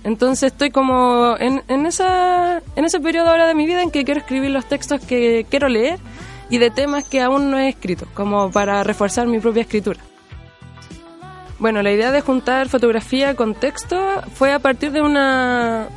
Entonces 0.03 0.51
estoy 0.51 0.71
como 0.71 1.35
en, 1.39 1.63
en, 1.67 1.85
esa, 1.85 2.61
en 2.75 2.85
ese 2.85 2.99
periodo 2.99 3.29
ahora 3.29 3.47
de 3.47 3.55
mi 3.55 3.65
vida 3.65 3.83
en 3.83 3.91
que 3.91 4.03
quiero 4.03 4.19
escribir 4.19 4.51
los 4.51 4.65
textos 4.65 5.01
que 5.01 5.45
quiero 5.49 5.67
leer 5.67 5.99
y 6.51 6.57
de 6.57 6.69
temas 6.69 7.05
que 7.05 7.21
aún 7.21 7.49
no 7.49 7.57
he 7.57 7.69
escrito, 7.69 8.05
como 8.13 8.51
para 8.51 8.83
reforzar 8.83 9.25
mi 9.25 9.39
propia 9.39 9.61
escritura. 9.61 9.99
Bueno, 11.57 11.81
la 11.81 11.91
idea 11.91 12.11
de 12.11 12.21
juntar 12.21 12.69
fotografía 12.69 13.35
con 13.35 13.55
texto 13.55 13.97
fue 14.33 14.51
a 14.51 14.59
partir 14.59 14.91
de 14.91 15.01
una... 15.01 15.87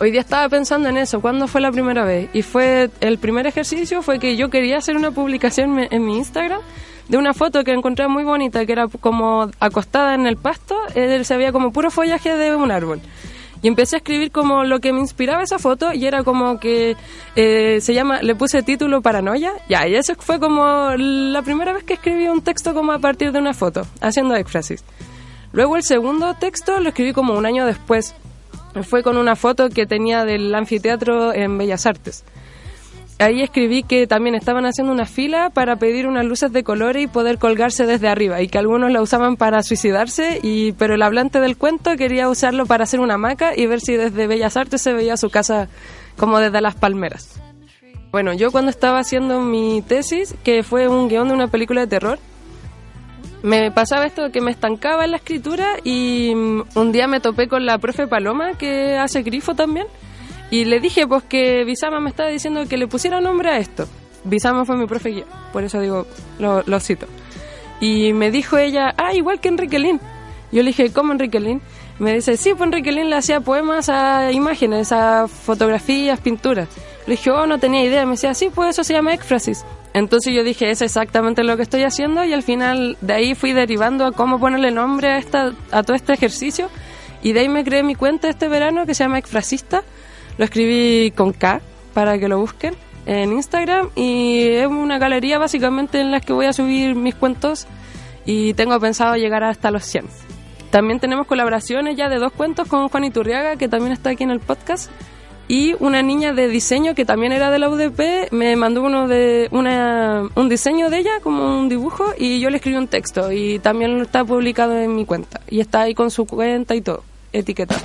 Hoy 0.00 0.10
día 0.10 0.20
estaba 0.20 0.48
pensando 0.48 0.88
en 0.88 0.96
eso, 0.96 1.20
¿cuándo 1.20 1.46
fue 1.46 1.60
la 1.60 1.70
primera 1.70 2.04
vez? 2.04 2.28
Y 2.32 2.42
fue 2.42 2.90
el 3.00 3.18
primer 3.18 3.46
ejercicio 3.46 4.02
fue 4.02 4.18
que 4.18 4.36
yo 4.36 4.50
quería 4.50 4.78
hacer 4.78 4.96
una 4.96 5.12
publicación 5.12 5.78
en 5.78 6.04
mi 6.04 6.16
Instagram 6.16 6.60
de 7.08 7.18
una 7.18 7.34
foto 7.34 7.62
que 7.62 7.72
encontré 7.72 8.08
muy 8.08 8.24
bonita, 8.24 8.66
que 8.66 8.72
era 8.72 8.88
como 8.88 9.50
acostada 9.60 10.14
en 10.14 10.26
el 10.26 10.36
pasto, 10.36 10.76
eh, 10.96 11.22
se 11.22 11.36
veía 11.36 11.52
como 11.52 11.72
puro 11.72 11.90
follaje 11.90 12.36
de 12.36 12.56
un 12.56 12.72
árbol. 12.72 13.00
Y 13.62 13.68
empecé 13.68 13.96
a 13.96 13.98
escribir 13.98 14.32
como 14.32 14.64
lo 14.64 14.80
que 14.80 14.92
me 14.92 15.00
inspiraba 15.00 15.42
esa 15.42 15.58
foto 15.58 15.92
y 15.92 16.04
era 16.04 16.24
como 16.24 16.58
que 16.58 16.96
eh, 17.36 17.78
se 17.80 17.94
llama, 17.94 18.20
le 18.20 18.34
puse 18.34 18.62
título 18.62 19.02
Paranoia. 19.02 19.52
Ya, 19.68 19.86
y 19.86 19.94
eso 19.94 20.14
fue 20.18 20.40
como 20.40 20.90
la 20.96 21.42
primera 21.42 21.72
vez 21.72 21.84
que 21.84 21.94
escribí 21.94 22.26
un 22.26 22.42
texto 22.42 22.74
como 22.74 22.92
a 22.92 22.98
partir 22.98 23.30
de 23.30 23.38
una 23.38 23.54
foto, 23.54 23.86
haciendo 24.00 24.34
éxfrasis. 24.34 24.84
Luego 25.52 25.76
el 25.76 25.84
segundo 25.84 26.34
texto 26.34 26.80
lo 26.80 26.88
escribí 26.88 27.12
como 27.12 27.34
un 27.34 27.46
año 27.46 27.64
después. 27.64 28.14
Fue 28.82 29.02
con 29.02 29.16
una 29.16 29.36
foto 29.36 29.68
que 29.68 29.86
tenía 29.86 30.24
del 30.24 30.54
anfiteatro 30.54 31.32
en 31.32 31.56
Bellas 31.58 31.86
Artes 31.86 32.24
ahí 33.18 33.42
escribí 33.42 33.82
que 33.82 34.06
también 34.06 34.34
estaban 34.34 34.66
haciendo 34.66 34.92
una 34.92 35.06
fila 35.06 35.50
para 35.50 35.76
pedir 35.76 36.06
unas 36.06 36.24
luces 36.24 36.52
de 36.52 36.64
colores 36.64 37.04
y 37.04 37.06
poder 37.06 37.38
colgarse 37.38 37.86
desde 37.86 38.08
arriba 38.08 38.40
y 38.40 38.48
que 38.48 38.58
algunos 38.58 38.90
la 38.90 39.02
usaban 39.02 39.36
para 39.36 39.62
suicidarse 39.62 40.40
y 40.42 40.72
pero 40.72 40.94
el 40.94 41.02
hablante 41.02 41.40
del 41.40 41.56
cuento 41.56 41.96
quería 41.96 42.28
usarlo 42.28 42.66
para 42.66 42.84
hacer 42.84 43.00
una 43.00 43.14
hamaca 43.14 43.52
y 43.56 43.66
ver 43.66 43.80
si 43.80 43.96
desde 43.96 44.26
Bellas 44.26 44.56
Artes 44.56 44.82
se 44.82 44.92
veía 44.92 45.16
su 45.16 45.30
casa 45.30 45.68
como 46.16 46.38
desde 46.38 46.60
las 46.60 46.74
palmeras. 46.74 47.40
Bueno, 48.10 48.34
yo 48.34 48.52
cuando 48.52 48.70
estaba 48.70 48.98
haciendo 48.98 49.40
mi 49.40 49.82
tesis, 49.82 50.34
que 50.44 50.62
fue 50.62 50.86
un 50.86 51.08
guion 51.08 51.28
de 51.28 51.34
una 51.34 51.48
película 51.48 51.80
de 51.80 51.86
terror, 51.86 52.18
me 53.42 53.70
pasaba 53.70 54.04
esto 54.04 54.30
que 54.30 54.40
me 54.40 54.50
estancaba 54.50 55.04
en 55.04 55.12
la 55.12 55.16
escritura 55.16 55.76
y 55.82 56.34
mm, 56.34 56.62
un 56.74 56.92
día 56.92 57.08
me 57.08 57.20
topé 57.20 57.48
con 57.48 57.64
la 57.64 57.78
profe 57.78 58.06
Paloma 58.06 58.52
que 58.58 58.96
hace 58.96 59.22
grifo 59.22 59.54
también 59.54 59.86
y 60.52 60.66
le 60.66 60.80
dije, 60.80 61.06
pues 61.06 61.24
que 61.24 61.64
Bisama 61.64 61.98
me 61.98 62.10
estaba 62.10 62.28
diciendo 62.28 62.68
que 62.68 62.76
le 62.76 62.86
pusiera 62.86 63.22
nombre 63.22 63.48
a 63.48 63.56
esto. 63.56 63.88
Bisama 64.22 64.66
fue 64.66 64.76
mi 64.76 64.86
profe 64.86 65.08
guía, 65.08 65.24
por 65.50 65.64
eso 65.64 65.80
digo, 65.80 66.06
lo, 66.38 66.62
lo 66.66 66.78
cito. 66.78 67.06
Y 67.80 68.12
me 68.12 68.30
dijo 68.30 68.58
ella, 68.58 68.92
ah, 68.98 69.14
igual 69.14 69.40
que 69.40 69.48
Enrique 69.48 69.78
Lin. 69.78 69.98
Yo 70.52 70.62
le 70.62 70.68
dije, 70.68 70.92
¿cómo 70.92 71.12
Enrique 71.12 71.40
Lin? 71.40 71.62
Me 71.98 72.12
dice, 72.12 72.36
sí, 72.36 72.50
pues 72.50 72.66
Enrique 72.66 72.92
Lin 72.92 73.08
le 73.08 73.16
hacía 73.16 73.40
poemas 73.40 73.88
a 73.88 74.30
imágenes, 74.30 74.92
a 74.92 75.26
fotografías, 75.26 76.20
pinturas. 76.20 76.68
Le 77.06 77.14
dije, 77.14 77.30
oh, 77.30 77.46
no 77.46 77.58
tenía 77.58 77.82
idea. 77.82 78.04
Me 78.04 78.12
decía, 78.12 78.34
sí, 78.34 78.50
pues 78.54 78.70
eso 78.70 78.84
se 78.84 78.92
llama 78.92 79.14
éxfrasis. 79.14 79.64
Entonces 79.94 80.34
yo 80.34 80.44
dije, 80.44 80.70
es 80.70 80.82
exactamente 80.82 81.44
lo 81.44 81.56
que 81.56 81.62
estoy 81.62 81.84
haciendo 81.84 82.24
y 82.24 82.34
al 82.34 82.42
final 82.42 82.98
de 83.00 83.14
ahí 83.14 83.34
fui 83.34 83.54
derivando 83.54 84.04
a 84.04 84.12
cómo 84.12 84.38
ponerle 84.38 84.70
nombre 84.70 85.08
a, 85.08 85.16
esta, 85.16 85.54
a 85.70 85.82
todo 85.82 85.96
este 85.96 86.12
ejercicio 86.12 86.68
y 87.22 87.32
de 87.32 87.40
ahí 87.40 87.48
me 87.48 87.64
creé 87.64 87.82
mi 87.82 87.94
cuenta 87.94 88.28
este 88.28 88.48
verano 88.48 88.84
que 88.84 88.94
se 88.94 89.04
llama 89.04 89.18
Exfrasista 89.18 89.82
lo 90.38 90.44
escribí 90.44 91.10
con 91.12 91.32
K 91.32 91.60
para 91.94 92.18
que 92.18 92.28
lo 92.28 92.38
busquen 92.38 92.74
en 93.06 93.32
Instagram. 93.32 93.90
Y 93.94 94.40
es 94.40 94.66
una 94.66 94.98
galería 94.98 95.38
básicamente 95.38 96.00
en 96.00 96.10
la 96.10 96.20
que 96.20 96.32
voy 96.32 96.46
a 96.46 96.52
subir 96.52 96.94
mis 96.94 97.14
cuentos. 97.14 97.66
Y 98.24 98.54
tengo 98.54 98.78
pensado 98.78 99.16
llegar 99.16 99.44
hasta 99.44 99.70
los 99.70 99.84
100. 99.84 100.06
También 100.70 101.00
tenemos 101.00 101.26
colaboraciones 101.26 101.96
ya 101.96 102.08
de 102.08 102.18
dos 102.18 102.32
cuentos 102.32 102.66
con 102.66 102.88
Juan 102.88 103.04
Iturriaga, 103.04 103.56
que 103.56 103.68
también 103.68 103.92
está 103.92 104.10
aquí 104.10 104.24
en 104.24 104.30
el 104.30 104.40
podcast, 104.40 104.90
y 105.48 105.74
una 105.80 106.02
niña 106.02 106.32
de 106.32 106.48
diseño 106.48 106.94
que 106.94 107.04
también 107.04 107.32
era 107.32 107.50
de 107.50 107.58
la 107.58 107.68
UDP 107.68 108.32
me 108.32 108.56
mandó 108.56 108.82
uno 108.82 109.06
de 109.06 109.48
una, 109.50 110.22
un 110.34 110.48
diseño 110.48 110.88
de 110.88 110.98
ella 110.98 111.20
como 111.22 111.58
un 111.58 111.68
dibujo 111.68 112.14
y 112.16 112.40
yo 112.40 112.48
le 112.48 112.56
escribí 112.56 112.78
un 112.78 112.88
texto. 112.88 113.30
Y 113.32 113.58
también 113.58 114.00
está 114.00 114.24
publicado 114.24 114.78
en 114.78 114.94
mi 114.94 115.04
cuenta. 115.04 115.40
Y 115.48 115.60
está 115.60 115.82
ahí 115.82 115.94
con 115.94 116.10
su 116.10 116.26
cuenta 116.26 116.74
y 116.74 116.80
todo 116.80 117.04
etiquetado. 117.32 117.82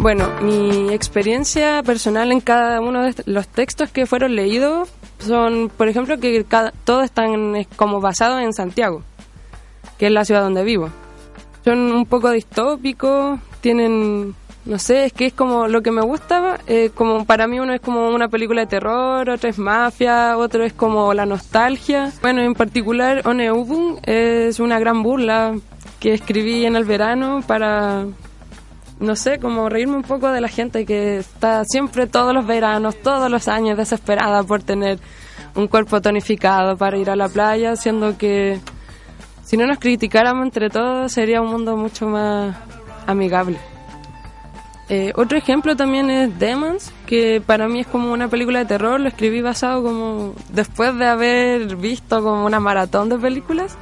Bueno, 0.00 0.30
mi 0.40 0.94
experiencia 0.94 1.82
personal 1.82 2.32
en 2.32 2.40
cada 2.40 2.80
uno 2.80 3.02
de 3.02 3.14
los 3.26 3.46
textos 3.46 3.90
que 3.90 4.06
fueron 4.06 4.34
leídos 4.34 4.88
son, 5.18 5.70
por 5.76 5.88
ejemplo, 5.88 6.18
que 6.18 6.42
cada, 6.44 6.72
todos 6.84 7.04
están 7.04 7.66
como 7.76 8.00
basados 8.00 8.40
en 8.40 8.54
Santiago, 8.54 9.02
que 9.98 10.06
es 10.06 10.12
la 10.12 10.24
ciudad 10.24 10.40
donde 10.40 10.64
vivo. 10.64 10.88
Son 11.66 11.78
un 11.92 12.06
poco 12.06 12.30
distópicos, 12.30 13.40
tienen, 13.60 14.34
no 14.64 14.78
sé, 14.78 15.04
es 15.04 15.12
que 15.12 15.26
es 15.26 15.34
como 15.34 15.68
lo 15.68 15.82
que 15.82 15.90
me 15.90 16.00
gustaba, 16.00 16.60
eh, 16.66 16.90
como 16.94 17.26
para 17.26 17.46
mí 17.46 17.60
uno 17.60 17.74
es 17.74 17.82
como 17.82 18.08
una 18.08 18.28
película 18.28 18.62
de 18.62 18.68
terror, 18.68 19.28
otro 19.28 19.50
es 19.50 19.58
mafia, 19.58 20.38
otro 20.38 20.64
es 20.64 20.72
como 20.72 21.12
la 21.12 21.26
nostalgia. 21.26 22.10
Bueno, 22.22 22.40
en 22.40 22.54
particular 22.54 23.20
Oneubun 23.26 23.98
es 24.04 24.60
una 24.60 24.78
gran 24.78 25.02
burla 25.02 25.56
que 25.98 26.14
escribí 26.14 26.64
en 26.64 26.74
el 26.74 26.86
verano 26.86 27.42
para 27.46 28.06
no 29.00 29.16
sé, 29.16 29.38
como 29.38 29.68
reírme 29.68 29.96
un 29.96 30.02
poco 30.02 30.30
de 30.30 30.40
la 30.40 30.48
gente 30.48 30.84
que 30.84 31.18
está 31.18 31.64
siempre 31.64 32.06
todos 32.06 32.34
los 32.34 32.46
veranos, 32.46 32.96
todos 33.00 33.30
los 33.30 33.48
años 33.48 33.78
desesperada 33.78 34.44
por 34.44 34.62
tener 34.62 34.98
un 35.54 35.68
cuerpo 35.68 36.00
tonificado 36.00 36.76
para 36.76 36.98
ir 36.98 37.08
a 37.10 37.16
la 37.16 37.28
playa, 37.28 37.76
siendo 37.76 38.16
que 38.18 38.60
si 39.42 39.56
no 39.56 39.66
nos 39.66 39.78
criticáramos 39.78 40.44
entre 40.44 40.68
todos 40.68 41.10
sería 41.10 41.40
un 41.40 41.50
mundo 41.50 41.76
mucho 41.76 42.06
más 42.06 42.56
amigable. 43.06 43.58
Eh, 44.90 45.12
otro 45.14 45.38
ejemplo 45.38 45.76
también 45.76 46.10
es 46.10 46.38
Demons, 46.38 46.92
que 47.06 47.40
para 47.44 47.68
mí 47.68 47.80
es 47.80 47.86
como 47.86 48.12
una 48.12 48.28
película 48.28 48.58
de 48.58 48.64
terror, 48.66 49.00
lo 49.00 49.08
escribí 49.08 49.40
basado 49.40 49.82
como 49.82 50.34
después 50.50 50.96
de 50.98 51.06
haber 51.06 51.76
visto 51.76 52.22
como 52.22 52.44
una 52.44 52.60
maratón 52.60 53.08
de 53.08 53.16
películas, 53.16 53.76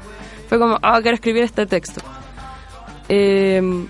fue 0.48 0.58
como, 0.58 0.78
ah, 0.82 1.00
quiero 1.02 1.16
escribir 1.16 1.42
este 1.42 1.66
texto. 1.66 2.02
Eh, 3.08 3.86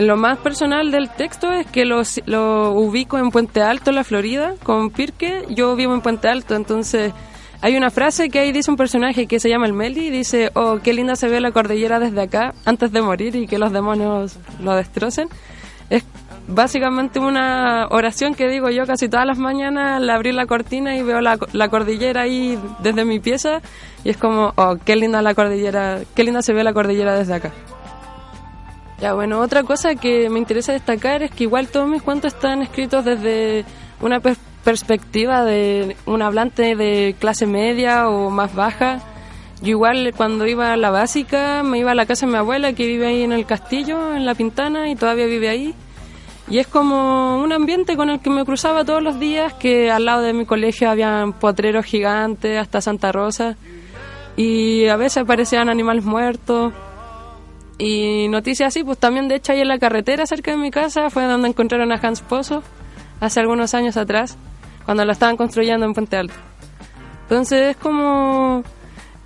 lo 0.00 0.16
más 0.16 0.38
personal 0.38 0.90
del 0.90 1.10
texto 1.10 1.50
es 1.50 1.66
que 1.66 1.84
lo, 1.84 2.02
lo 2.26 2.72
ubico 2.72 3.18
en 3.18 3.30
Puente 3.30 3.62
Alto, 3.62 3.92
la 3.92 4.04
Florida, 4.04 4.54
con 4.62 4.90
Pirque, 4.90 5.44
yo 5.48 5.74
vivo 5.76 5.94
en 5.94 6.00
Puente 6.00 6.28
Alto, 6.28 6.54
entonces 6.54 7.12
hay 7.60 7.76
una 7.76 7.90
frase 7.90 8.28
que 8.28 8.38
ahí 8.38 8.52
dice 8.52 8.70
un 8.70 8.76
personaje 8.76 9.26
que 9.26 9.40
se 9.40 9.48
llama 9.48 9.66
el 9.66 9.72
Meli, 9.72 10.06
y 10.06 10.10
dice, 10.10 10.50
oh, 10.54 10.78
qué 10.82 10.92
linda 10.92 11.16
se 11.16 11.28
ve 11.28 11.40
la 11.40 11.50
cordillera 11.50 11.98
desde 11.98 12.20
acá, 12.20 12.54
antes 12.64 12.92
de 12.92 13.02
morir 13.02 13.34
y 13.34 13.46
que 13.46 13.58
los 13.58 13.72
demonios 13.72 14.36
lo 14.62 14.76
destrocen. 14.76 15.28
Es 15.90 16.04
básicamente 16.46 17.18
una 17.18 17.88
oración 17.90 18.34
que 18.34 18.48
digo 18.48 18.70
yo 18.70 18.86
casi 18.86 19.08
todas 19.08 19.26
las 19.26 19.38
mañanas 19.38 19.96
al 19.96 20.08
abrir 20.08 20.34
la 20.34 20.46
cortina 20.46 20.96
y 20.96 21.02
veo 21.02 21.20
la, 21.20 21.38
la, 21.52 21.68
cordillera 21.68 22.22
ahí 22.22 22.58
desde 22.80 23.04
mi 23.04 23.20
pieza 23.20 23.60
y 24.04 24.10
es 24.10 24.16
como, 24.16 24.52
oh, 24.56 24.76
qué 24.84 24.96
linda 24.96 25.20
la 25.22 25.34
cordillera, 25.34 26.00
qué 26.14 26.24
linda 26.24 26.42
se 26.42 26.52
ve 26.52 26.62
la 26.62 26.72
cordillera 26.72 27.18
desde 27.18 27.34
acá. 27.34 27.52
Ya, 29.00 29.14
bueno, 29.14 29.40
otra 29.40 29.62
cosa 29.62 29.94
que 29.94 30.28
me 30.28 30.38
interesa 30.38 30.72
destacar 30.72 31.22
es 31.22 31.30
que 31.30 31.44
igual 31.44 31.68
todos 31.68 31.88
mis 31.88 32.02
cuentos 32.02 32.34
están 32.34 32.62
escritos 32.62 33.04
desde 33.04 33.64
una 34.00 34.20
perspectiva 34.64 35.44
de 35.44 35.96
un 36.06 36.22
hablante 36.22 36.74
de 36.74 37.14
clase 37.18 37.46
media 37.46 38.08
o 38.08 38.30
más 38.30 38.54
baja. 38.54 39.00
Yo 39.62 39.70
igual 39.70 40.12
cuando 40.16 40.46
iba 40.46 40.72
a 40.72 40.76
la 40.76 40.90
básica 40.90 41.62
me 41.62 41.78
iba 41.78 41.92
a 41.92 41.94
la 41.94 42.06
casa 42.06 42.26
de 42.26 42.32
mi 42.32 42.38
abuela 42.38 42.72
que 42.72 42.86
vive 42.86 43.06
ahí 43.06 43.22
en 43.22 43.32
el 43.32 43.46
castillo, 43.46 44.14
en 44.14 44.26
La 44.26 44.34
Pintana, 44.34 44.90
y 44.90 44.96
todavía 44.96 45.26
vive 45.26 45.48
ahí 45.48 45.74
y 46.50 46.58
es 46.58 46.66
como 46.66 47.42
un 47.42 47.52
ambiente 47.52 47.94
con 47.96 48.08
el 48.08 48.20
que 48.20 48.30
me 48.30 48.44
cruzaba 48.44 48.84
todos 48.84 49.02
los 49.02 49.20
días, 49.20 49.52
que 49.52 49.90
al 49.90 50.06
lado 50.06 50.22
de 50.22 50.32
mi 50.32 50.46
colegio 50.46 50.88
habían 50.88 51.34
potreros 51.34 51.84
gigantes 51.84 52.58
hasta 52.58 52.80
Santa 52.80 53.12
Rosa. 53.12 53.56
Y 54.34 54.86
a 54.86 54.96
veces 54.96 55.18
aparecían 55.18 55.68
animales 55.68 56.04
muertos. 56.04 56.72
Y 57.78 58.26
noticias 58.28 58.68
así, 58.68 58.82
pues 58.82 58.98
también 58.98 59.28
de 59.28 59.36
hecho 59.36 59.52
ahí 59.52 59.60
en 59.60 59.68
la 59.68 59.78
carretera 59.78 60.26
cerca 60.26 60.50
de 60.50 60.56
mi 60.56 60.70
casa 60.70 61.10
fue 61.10 61.24
donde 61.24 61.48
encontraron 61.48 61.92
a 61.92 62.00
Hans 62.02 62.20
Pozo 62.20 62.62
hace 63.20 63.40
algunos 63.40 63.72
años 63.74 63.96
atrás, 63.96 64.36
cuando 64.84 65.04
lo 65.04 65.12
estaban 65.12 65.36
construyendo 65.36 65.86
en 65.86 65.94
Puente 65.94 66.16
Alto. 66.16 66.34
Entonces 67.22 67.70
es 67.70 67.76
como 67.76 68.64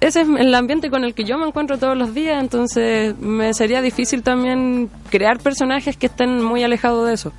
ese 0.02 0.22
es 0.22 0.28
el 0.28 0.52
ambiente 0.54 0.90
con 0.90 1.04
el 1.04 1.14
que 1.14 1.22
yo 1.22 1.38
me 1.38 1.46
encuentro 1.46 1.78
todos 1.78 1.96
los 1.96 2.12
días, 2.12 2.42
entonces 2.42 3.16
me 3.18 3.54
sería 3.54 3.80
difícil 3.80 4.24
también 4.24 4.90
crear 5.10 5.38
personajes 5.38 5.96
que 5.96 6.06
estén 6.06 6.42
muy 6.42 6.64
alejados 6.64 7.06
de 7.06 7.14
eso, 7.14 7.32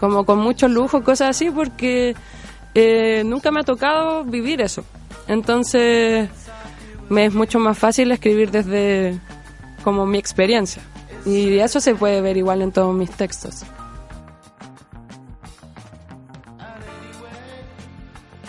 como 0.00 0.24
con 0.24 0.38
mucho 0.38 0.68
lujo, 0.68 1.04
cosas 1.04 1.28
así, 1.28 1.50
porque 1.50 2.16
eh, 2.74 3.22
nunca 3.26 3.50
me 3.50 3.60
ha 3.60 3.62
tocado 3.62 4.24
vivir 4.24 4.62
eso. 4.62 4.84
Entonces 5.26 6.30
me 7.10 7.26
es 7.26 7.34
mucho 7.34 7.58
más 7.58 7.76
fácil 7.76 8.10
escribir 8.10 8.50
desde 8.50 9.20
como 9.82 10.06
mi 10.06 10.18
experiencia. 10.18 10.82
Y 11.24 11.58
eso 11.58 11.80
se 11.80 11.94
puede 11.94 12.20
ver 12.20 12.36
igual 12.36 12.62
en 12.62 12.72
todos 12.72 12.94
mis 12.94 13.10
textos. 13.10 13.64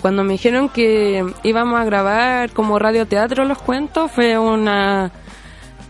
Cuando 0.02 0.24
me 0.24 0.34
dijeron 0.34 0.70
que 0.70 1.26
íbamos 1.44 1.80
a 1.80 1.84
grabar 1.84 2.52
como 2.52 2.80
radioteatro 2.80 3.44
los 3.44 3.58
cuentos, 3.62 4.12
fue 4.12 4.38
una 4.38 5.12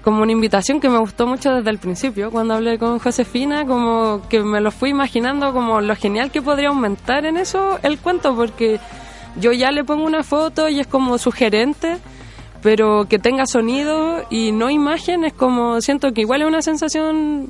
como 0.04 0.23
una 0.23 0.32
invitación 0.32 0.80
que 0.80 0.89
me 0.89 0.97
gustó 0.97 1.28
mucho 1.28 1.54
desde 1.54 1.69
el 1.69 1.78
principio. 1.78 2.32
Cuando 2.32 2.56
hablé 2.56 2.80
con 2.80 2.99
Josefina, 2.99 3.65
como 3.65 4.21
que 4.30 4.41
me 4.41 4.62
lo 4.62 4.71
fui 4.71 4.89
imaginando 4.89 5.54
como 5.54 5.82
lo 5.82 5.95
genial 5.95 6.32
que 6.32 6.41
podría 6.41 6.69
aumentar 6.69 7.25
en 7.25 7.38
eso 7.38 7.78
el 7.84 7.99
cuento, 7.99 8.36
porque 8.36 8.80
yo 9.39 9.52
ya 9.52 9.71
le 9.71 9.84
pongo 9.84 10.06
una 10.06 10.23
foto 10.23 10.69
y 10.69 10.80
es 10.80 10.88
como 10.88 11.17
sugerente, 11.17 11.97
pero 12.62 13.08
que 13.10 13.19
tenga 13.19 13.45
sonido 13.45 14.26
y 14.30 14.52
no 14.52 14.69
imagen, 14.69 15.24
es 15.24 15.34
como 15.34 15.82
siento 15.82 16.13
que 16.13 16.22
igual 16.22 16.41
es 16.41 16.48
una 16.48 16.62
sensación 16.62 17.50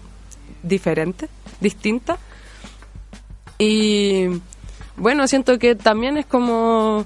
diferente, 0.64 1.30
distinta. 1.60 2.18
Y 3.58 4.28
bueno, 4.96 5.28
siento 5.28 5.58
que 5.60 5.76
también 5.76 6.18
es 6.18 6.26
como 6.26 7.06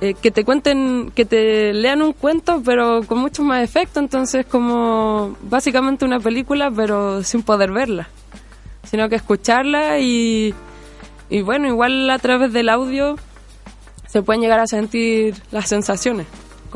eh, 0.00 0.14
que 0.14 0.30
te 0.30 0.44
cuenten, 0.44 1.10
que 1.14 1.24
te 1.24 1.72
lean 1.72 2.02
un 2.02 2.12
cuento, 2.12 2.62
pero 2.64 3.02
con 3.06 3.18
mucho 3.18 3.42
más 3.42 3.62
efecto, 3.62 4.00
entonces 4.00 4.44
como 4.44 5.36
básicamente 5.42 6.04
una 6.04 6.20
película, 6.20 6.70
pero 6.70 7.22
sin 7.22 7.42
poder 7.42 7.72
verla, 7.72 8.08
sino 8.84 9.08
que 9.08 9.14
escucharla 9.14 9.98
y, 9.98 10.54
y 11.30 11.40
bueno, 11.40 11.68
igual 11.68 12.10
a 12.10 12.18
través 12.18 12.52
del 12.52 12.68
audio 12.68 13.16
se 14.06 14.22
pueden 14.22 14.42
llegar 14.42 14.60
a 14.60 14.66
sentir 14.66 15.34
las 15.50 15.68
sensaciones, 15.68 16.26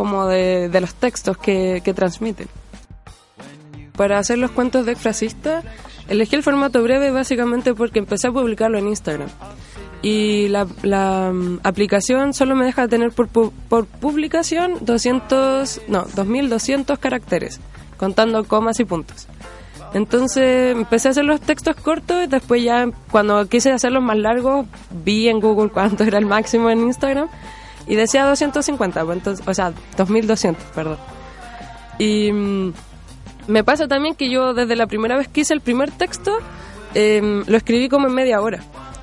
como 0.00 0.26
de, 0.26 0.70
de 0.70 0.80
los 0.80 0.94
textos 0.94 1.36
que, 1.36 1.82
que 1.84 1.92
transmiten. 1.92 2.48
Para 3.98 4.18
hacer 4.18 4.38
los 4.38 4.50
cuentos 4.50 4.86
de 4.86 4.96
frasista, 4.96 5.62
elegí 6.08 6.36
el 6.36 6.42
formato 6.42 6.82
breve 6.82 7.10
básicamente 7.10 7.74
porque 7.74 7.98
empecé 7.98 8.28
a 8.28 8.32
publicarlo 8.32 8.78
en 8.78 8.88
Instagram 8.88 9.28
y 10.00 10.48
la, 10.48 10.66
la 10.82 11.32
mm, 11.34 11.60
aplicación 11.64 12.32
solo 12.32 12.54
me 12.54 12.64
deja 12.64 12.88
tener 12.88 13.10
por, 13.10 13.28
por 13.28 13.84
publicación 13.84 14.78
200, 14.80 15.82
no, 15.88 16.06
2200 16.14 16.98
caracteres, 16.98 17.60
contando 17.98 18.44
comas 18.44 18.80
y 18.80 18.86
puntos. 18.86 19.26
Entonces 19.92 20.74
empecé 20.74 21.08
a 21.08 21.10
hacer 21.10 21.24
los 21.24 21.42
textos 21.42 21.76
cortos 21.76 22.24
y 22.24 22.28
después 22.28 22.62
ya 22.62 22.88
cuando 23.10 23.46
quise 23.48 23.70
hacerlos 23.70 24.02
más 24.02 24.16
largos 24.16 24.64
vi 25.04 25.28
en 25.28 25.40
Google 25.40 25.68
cuánto 25.68 26.04
era 26.04 26.16
el 26.16 26.24
máximo 26.24 26.70
en 26.70 26.80
Instagram 26.80 27.28
y 27.90 27.96
decía 27.96 28.24
250, 28.24 29.04
pues 29.04 29.18
entonces, 29.18 29.46
o 29.48 29.52
sea, 29.52 29.72
2200, 29.96 30.62
perdón. 30.72 30.96
Y 31.98 32.30
mm, 32.30 32.72
me 33.48 33.64
pasa 33.64 33.88
también 33.88 34.14
que 34.14 34.30
yo 34.30 34.54
desde 34.54 34.76
la 34.76 34.86
primera 34.86 35.16
vez 35.16 35.26
que 35.26 35.40
hice 35.40 35.54
el 35.54 35.60
primer 35.60 35.90
texto 35.90 36.38
em, 36.94 37.42
lo 37.48 37.56
escribí 37.56 37.88
como 37.88 38.06
en 38.06 38.14
media 38.14 38.40
hora 38.40 38.60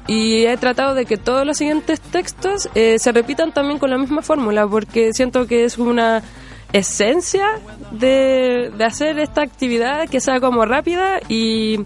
y 0.08 0.46
he 0.46 0.56
tratado 0.56 0.96
de 0.96 1.06
que 1.06 1.18
todos 1.18 1.46
los 1.46 1.58
siguientes 1.58 2.00
textos 2.00 2.70
eh, 2.76 2.98
se 2.98 3.12
repitan 3.12 3.52
también 3.52 3.78
con 3.78 3.90
la 3.90 3.98
misma 3.98 4.22
fórmula, 4.22 4.66
porque 4.66 5.12
siento 5.12 5.48
que 5.48 5.66
es 5.66 5.78
una 5.78 6.24
esencia 6.72 7.46
de, 7.92 8.72
de, 8.78 8.86
hacer 8.86 9.20
esta 9.20 9.42
actividad 9.42 10.08
que 10.08 10.22
sea 10.22 10.40
como 10.40 10.64
rápida 10.64 11.20
y 11.28 11.80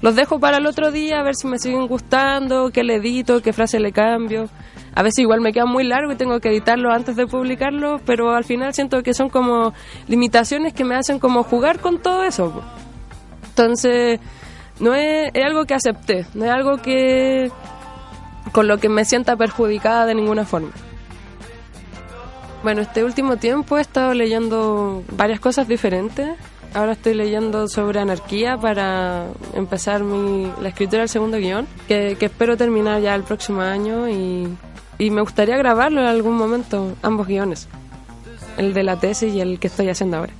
los 0.00 0.16
dejo 0.16 0.40
para 0.40 0.56
el 0.56 0.66
otro 0.66 0.90
día 0.90 1.20
a 1.20 1.22
ver 1.22 1.36
si 1.36 1.46
me 1.46 1.60
siguen 1.60 1.86
gustando, 1.86 2.70
qué 2.72 2.82
le 2.82 2.96
edito, 2.96 3.42
qué 3.42 3.52
frase 3.52 3.78
le 3.78 3.92
cambio. 3.92 4.48
A 4.94 5.02
veces 5.02 5.20
igual 5.20 5.40
me 5.40 5.52
queda 5.52 5.66
muy 5.66 5.84
largo 5.84 6.12
y 6.12 6.16
tengo 6.16 6.40
que 6.40 6.48
editarlo 6.48 6.92
antes 6.92 7.16
de 7.16 7.26
publicarlo, 7.26 8.00
pero 8.04 8.34
al 8.34 8.44
final 8.44 8.74
siento 8.74 9.02
que 9.02 9.14
son 9.14 9.28
como 9.28 9.72
limitaciones 10.08 10.72
que 10.72 10.84
me 10.84 10.96
hacen 10.96 11.18
como 11.18 11.42
jugar 11.42 11.80
con 11.80 11.98
todo 11.98 12.24
eso. 12.24 12.62
Entonces, 13.48 14.20
no 14.80 14.94
es, 14.94 15.30
es 15.34 15.44
algo 15.44 15.64
que 15.64 15.74
acepté, 15.74 16.26
no 16.34 16.44
es 16.44 16.50
algo 16.50 16.78
que 16.78 17.50
con 18.52 18.66
lo 18.66 18.78
que 18.78 18.88
me 18.88 19.04
sienta 19.04 19.36
perjudicada 19.36 20.06
de 20.06 20.14
ninguna 20.14 20.44
forma. 20.44 20.70
Bueno, 22.62 22.82
este 22.82 23.04
último 23.04 23.36
tiempo 23.36 23.78
he 23.78 23.80
estado 23.80 24.14
leyendo 24.14 25.04
varias 25.12 25.38
cosas 25.38 25.68
diferentes. 25.68 26.36
Ahora 26.74 26.92
estoy 26.92 27.14
leyendo 27.14 27.68
sobre 27.68 28.00
anarquía 28.00 28.56
para 28.56 29.26
empezar 29.54 30.02
mi, 30.02 30.50
la 30.60 30.68
escritura 30.68 31.00
del 31.00 31.08
segundo 31.08 31.38
guion, 31.38 31.66
que, 31.86 32.16
que 32.18 32.26
espero 32.26 32.56
terminar 32.56 33.00
ya 33.00 33.14
el 33.14 33.22
próximo 33.22 33.62
año 33.62 34.08
y, 34.08 34.48
y, 34.98 35.10
me 35.10 35.20
gustaría 35.20 35.56
grabarlo 35.56 36.00
en 36.00 36.06
algún 36.06 36.36
momento, 36.36 36.94
ambos 37.02 37.26
guiones, 37.26 37.68
el 38.56 38.74
de 38.74 38.82
la 38.82 38.98
tesis 38.98 39.34
y 39.34 39.40
el 39.40 39.58
que 39.58 39.68
estoy 39.68 39.88
haciendo 39.88 40.18
ahora. 40.18 40.32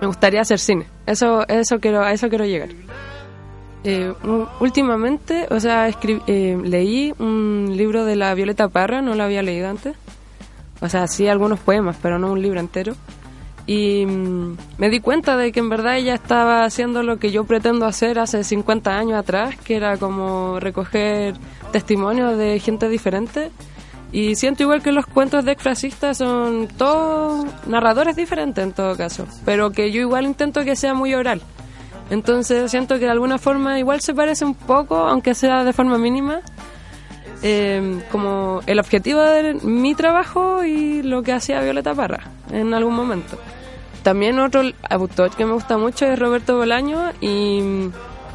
Me 0.00 0.06
gustaría 0.06 0.40
hacer 0.40 0.58
cine, 0.58 0.86
eso, 1.06 1.46
eso 1.48 1.80
quiero, 1.80 2.02
a 2.02 2.12
eso 2.12 2.28
quiero 2.28 2.44
llegar. 2.44 2.70
Eh, 3.86 4.14
últimamente, 4.60 5.46
o 5.50 5.60
sea, 5.60 5.88
eh, 5.88 6.58
leí 6.64 7.12
un 7.18 7.74
libro 7.76 8.06
de 8.06 8.16
la 8.16 8.32
Violeta 8.34 8.68
Parra, 8.68 9.02
no 9.02 9.14
lo 9.14 9.22
había 9.22 9.42
leído 9.42 9.68
antes. 9.68 9.94
O 10.80 10.88
sea, 10.88 11.06
sí 11.06 11.28
algunos 11.28 11.60
poemas, 11.60 11.96
pero 12.00 12.18
no 12.18 12.32
un 12.32 12.40
libro 12.40 12.60
entero. 12.60 12.94
Y 13.66 14.04
mm, 14.06 14.56
me 14.78 14.90
di 14.90 15.00
cuenta 15.00 15.36
de 15.36 15.52
que 15.52 15.60
en 15.60 15.68
verdad 15.68 15.96
ella 15.96 16.14
estaba 16.14 16.64
haciendo 16.64 17.02
lo 17.02 17.18
que 17.18 17.30
yo 17.30 17.44
pretendo 17.44 17.86
hacer 17.86 18.18
hace 18.18 18.44
50 18.44 18.98
años 18.98 19.18
atrás, 19.18 19.56
que 19.56 19.76
era 19.76 19.96
como 19.96 20.60
recoger 20.60 21.34
testimonios 21.72 22.36
de 22.36 22.58
gente 22.60 22.88
diferente. 22.88 23.50
Y 24.14 24.36
siento 24.36 24.62
igual 24.62 24.80
que 24.80 24.92
los 24.92 25.06
cuentos 25.06 25.44
de 25.44 25.50
exfrasistas 25.50 26.18
son 26.18 26.68
todos 26.68 27.46
narradores 27.66 28.14
diferentes 28.14 28.62
en 28.62 28.72
todo 28.72 28.96
caso, 28.96 29.26
pero 29.44 29.72
que 29.72 29.90
yo 29.90 30.00
igual 30.00 30.24
intento 30.24 30.64
que 30.64 30.76
sea 30.76 30.94
muy 30.94 31.12
oral. 31.14 31.42
Entonces 32.10 32.70
siento 32.70 33.00
que 33.00 33.06
de 33.06 33.10
alguna 33.10 33.38
forma 33.38 33.76
igual 33.76 34.00
se 34.02 34.14
parece 34.14 34.44
un 34.44 34.54
poco, 34.54 34.98
aunque 34.98 35.34
sea 35.34 35.64
de 35.64 35.72
forma 35.72 35.98
mínima, 35.98 36.42
eh, 37.42 38.04
como 38.12 38.60
el 38.68 38.78
objetivo 38.78 39.20
de 39.20 39.54
mi 39.54 39.96
trabajo 39.96 40.62
y 40.62 41.02
lo 41.02 41.24
que 41.24 41.32
hacía 41.32 41.60
Violeta 41.60 41.92
Parra 41.92 42.20
en 42.52 42.72
algún 42.72 42.94
momento. 42.94 43.36
también 44.04 44.38
otro 44.38 44.62
autor 44.90 45.30
que 45.30 45.44
me 45.44 45.54
gusta 45.54 45.76
mucho 45.76 46.06
es 46.06 46.16
Roberto 46.16 46.56
Bolaño 46.56 47.10
y 47.20 47.90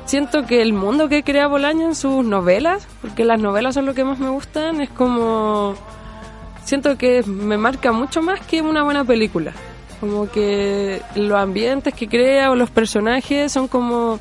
siento 0.09 0.45
que 0.45 0.61
el 0.61 0.73
mundo 0.73 1.07
que 1.07 1.23
crea 1.23 1.47
Bolaño 1.47 1.85
en 1.85 1.95
sus 1.95 2.25
novelas, 2.25 2.87
porque 3.01 3.23
las 3.23 3.39
novelas 3.39 3.75
son 3.75 3.85
lo 3.85 3.93
que 3.93 4.03
más 4.03 4.17
me 4.17 4.29
gustan, 4.29 4.81
es 4.81 4.89
como... 4.89 5.75
Siento 6.65 6.97
que 6.97 7.23
me 7.23 7.57
marca 7.57 7.91
mucho 7.91 8.21
más 8.21 8.39
que 8.41 8.61
una 8.61 8.83
buena 8.83 9.03
película. 9.05 9.53
Como 9.99 10.29
que 10.29 11.01
los 11.15 11.37
ambientes 11.37 11.93
que 11.93 12.07
crea 12.07 12.51
o 12.51 12.55
los 12.55 12.69
personajes 12.69 13.51
son 13.51 13.67
como 13.67 14.19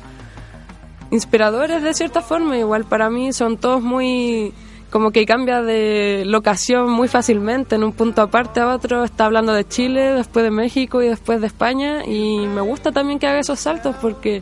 inspiradores 1.11 1.81
de 1.81 1.93
cierta 1.93 2.21
forma. 2.21 2.57
Igual 2.57 2.85
para 2.85 3.09
mí 3.09 3.33
son 3.33 3.57
todos 3.57 3.81
muy 3.81 4.53
como 4.89 5.11
que 5.11 5.25
cambia 5.25 5.61
de 5.61 6.23
locación 6.25 6.89
muy 6.89 7.07
fácilmente, 7.07 7.75
en 7.75 7.83
un 7.83 7.93
punto 7.93 8.23
aparte 8.23 8.59
a 8.59 8.73
otro, 8.73 9.03
está 9.03 9.25
hablando 9.25 9.53
de 9.53 9.67
Chile, 9.67 10.13
después 10.13 10.43
de 10.43 10.49
México 10.49 11.03
y 11.03 11.07
después 11.07 11.41
de 11.41 11.47
España, 11.47 12.03
y 12.05 12.47
me 12.47 12.61
gusta 12.61 12.91
también 12.91 13.19
que 13.19 13.27
haga 13.27 13.39
esos 13.39 13.59
saltos 13.59 13.95
porque, 14.01 14.41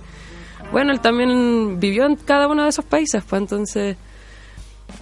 bueno, 0.71 0.91
él 0.91 0.99
también 0.99 1.79
vivió 1.79 2.05
en 2.05 2.15
cada 2.15 2.47
uno 2.47 2.63
de 2.63 2.69
esos 2.69 2.85
países, 2.85 3.23
pues 3.27 3.41
entonces 3.41 3.97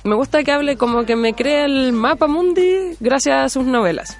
me 0.03 0.15
gusta 0.15 0.43
que 0.43 0.51
hable 0.51 0.77
como 0.77 1.05
que 1.05 1.15
me 1.15 1.33
cree 1.33 1.65
el 1.65 1.93
mapa 1.93 2.27
mundi 2.27 2.95
gracias 2.99 3.45
a 3.45 3.49
sus 3.49 3.65
novelas. 3.65 4.17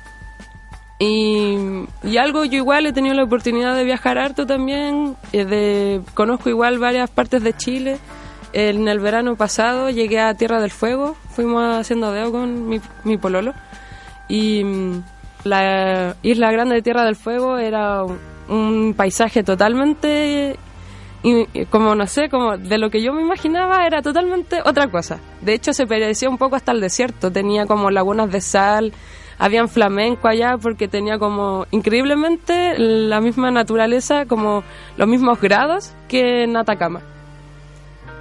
Y, 0.98 1.58
y, 2.04 2.18
algo 2.18 2.46
yo 2.46 2.56
igual 2.56 2.86
he 2.86 2.94
tenido 2.94 3.16
la 3.16 3.24
oportunidad 3.24 3.76
de 3.76 3.84
viajar 3.84 4.18
harto 4.18 4.46
también, 4.46 5.18
eh, 5.34 5.44
de, 5.44 6.02
conozco 6.14 6.50
igual 6.50 6.80
varias 6.80 7.10
partes 7.10 7.44
de 7.44 7.52
Chile, 7.54 7.98
en 8.54 8.88
el 8.88 9.00
verano 9.02 9.36
pasado 9.36 9.90
llegué 9.90 10.22
a 10.22 10.34
Tierra 10.36 10.62
del 10.62 10.72
Fuego, 10.72 11.18
fuimos 11.32 11.76
haciendo 11.76 12.14
deo 12.14 12.32
con 12.32 12.70
mi, 12.70 12.80
mi 13.04 13.18
pololo 13.18 13.54
y 14.28 14.64
mm, 14.64 15.04
la 15.44 16.16
isla 16.24 16.52
grande 16.52 16.76
de 16.76 16.82
Tierra 16.82 17.06
del 17.06 17.16
Fuego 17.16 17.58
era 17.58 18.04
un, 18.48 18.94
paisaje 18.96 19.44
totalmente 19.44 20.58
como 21.70 21.96
no 21.96 22.08
sé, 22.08 22.30
como 22.30 22.58
de 22.58 22.78
lo 22.78 22.90
que 22.90 23.02
yo 23.02 23.14
me 23.14 23.22
imaginaba 23.22 23.86
era 23.86 24.02
totalmente 24.02 24.60
otra 24.64 24.90
cosa. 24.90 25.20
De 25.42 25.54
hecho 25.54 25.74
se 25.74 25.88
parecía 25.88 26.30
un 26.30 26.38
poco 26.38 26.56
hasta 26.56 26.72
el 26.72 26.82
desierto, 26.82 27.32
tenía 27.32 27.66
como 27.66 27.90
lagunas 27.90 28.32
de 28.32 28.42
sal, 28.42 28.94
habían 29.38 29.70
flamenco 29.70 30.28
allá 30.28 30.58
porque 30.62 30.88
tenía 30.88 31.18
como 31.18 31.66
increíblemente 31.72 32.78
la 32.78 33.22
misma 33.22 33.52
naturaleza, 33.52 34.26
como 34.26 34.64
los 34.98 35.08
mismos 35.08 35.42
grados 35.42 35.94
que 36.08 36.44
en 36.44 36.58
Atacama. 36.58 37.02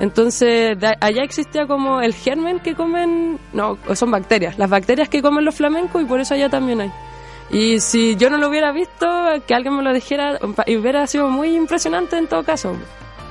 Entonces, 0.00 0.76
allá 1.00 1.22
existía 1.22 1.66
como 1.66 2.00
el 2.00 2.14
germen 2.14 2.58
que 2.58 2.74
comen, 2.74 3.38
no, 3.52 3.78
son 3.94 4.10
bacterias, 4.10 4.58
las 4.58 4.68
bacterias 4.68 5.08
que 5.08 5.22
comen 5.22 5.44
los 5.44 5.54
flamencos 5.54 6.02
y 6.02 6.04
por 6.04 6.20
eso 6.20 6.34
allá 6.34 6.48
también 6.48 6.80
hay. 6.80 6.92
Y 7.50 7.80
si 7.80 8.16
yo 8.16 8.30
no 8.30 8.38
lo 8.38 8.48
hubiera 8.48 8.72
visto, 8.72 9.06
que 9.46 9.54
alguien 9.54 9.76
me 9.76 9.82
lo 9.82 9.92
dijera, 9.92 10.38
hubiera 10.66 11.06
sido 11.06 11.28
muy 11.28 11.54
impresionante 11.54 12.16
en 12.16 12.26
todo 12.26 12.42
caso. 12.42 12.74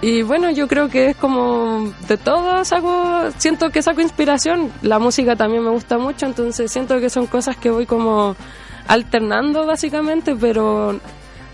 Y 0.01 0.21
bueno, 0.21 0.51
yo 0.51 0.67
creo 0.67 0.89
que 0.89 1.11
es 1.11 1.15
como 1.15 1.93
de 2.07 2.17
todo 2.17 2.65
saco, 2.65 3.29
siento 3.37 3.69
que 3.69 3.81
saco 3.81 4.01
inspiración. 4.01 4.71
La 4.81 4.99
música 4.99 5.35
también 5.35 5.63
me 5.63 5.69
gusta 5.69 5.97
mucho, 5.97 6.25
entonces 6.25 6.71
siento 6.71 6.99
que 6.99 7.09
son 7.09 7.25
cosas 7.25 7.55
que 7.55 7.69
voy 7.69 7.85
como 7.85 8.35
alternando 8.87 9.65
básicamente, 9.65 10.35
pero 10.35 10.99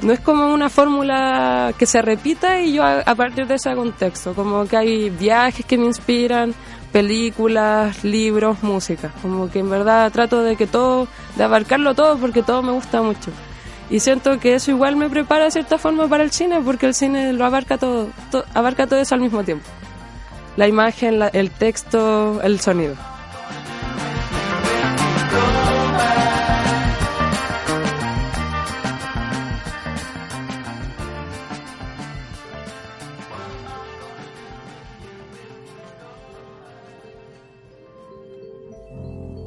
no 0.01 0.13
es 0.13 0.19
como 0.19 0.51
una 0.53 0.69
fórmula 0.69 1.73
que 1.77 1.85
se 1.85 2.01
repita 2.01 2.61
y 2.61 2.73
yo 2.73 2.83
a, 2.83 3.15
partir 3.15 3.45
de 3.47 3.55
ese 3.55 3.75
contexto, 3.75 4.33
como 4.33 4.65
que 4.65 4.77
hay 4.77 5.09
viajes 5.09 5.65
que 5.65 5.77
me 5.77 5.85
inspiran, 5.85 6.53
películas, 6.91 8.03
libros, 8.03 8.63
música, 8.63 9.11
como 9.21 9.49
que 9.49 9.59
en 9.59 9.69
verdad 9.69 10.11
trato 10.11 10.43
de 10.43 10.55
que 10.55 10.67
todo, 10.67 11.07
de 11.35 11.43
abarcarlo 11.43 11.93
todo 11.95 12.17
porque 12.17 12.43
todo 12.43 12.61
me 12.61 12.71
gusta 12.71 13.01
mucho. 13.01 13.31
Y 13.89 13.99
siento 14.01 14.39
que 14.39 14.55
eso 14.55 14.71
igual 14.71 14.95
me 14.95 15.09
prepara 15.09 15.45
de 15.45 15.51
cierta 15.51 15.77
forma 15.77 16.07
para 16.07 16.23
el 16.23 16.31
cine 16.31 16.61
porque 16.61 16.85
el 16.85 16.93
cine 16.93 17.33
lo 17.33 17.45
abarca 17.45 17.77
todo, 17.77 18.09
abarca 18.53 18.85
todo 18.87 18.99
eso 18.99 19.15
al 19.15 19.21
mismo 19.21 19.43
tiempo. 19.43 19.65
La 20.57 20.67
imagen, 20.67 21.21
el 21.33 21.51
texto, 21.51 22.41
el 22.43 22.59
sonido. 22.59 22.95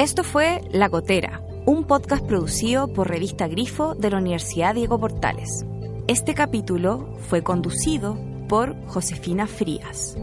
Esto 0.02 0.24
fue 0.24 0.62
La 0.72 0.88
Gotera, 0.88 1.40
un 1.64 1.84
podcast 1.84 2.26
producido 2.26 2.92
por 2.92 3.08
Revista 3.08 3.46
Grifo 3.46 3.94
de 3.94 4.10
la 4.10 4.18
Universidad 4.18 4.74
Diego 4.74 4.98
Portales. 4.98 5.64
Este 6.08 6.34
capítulo 6.34 7.16
fue 7.28 7.44
conducido 7.44 8.18
por 8.48 8.74
Josefina 8.88 9.46
Frías. 9.46 10.16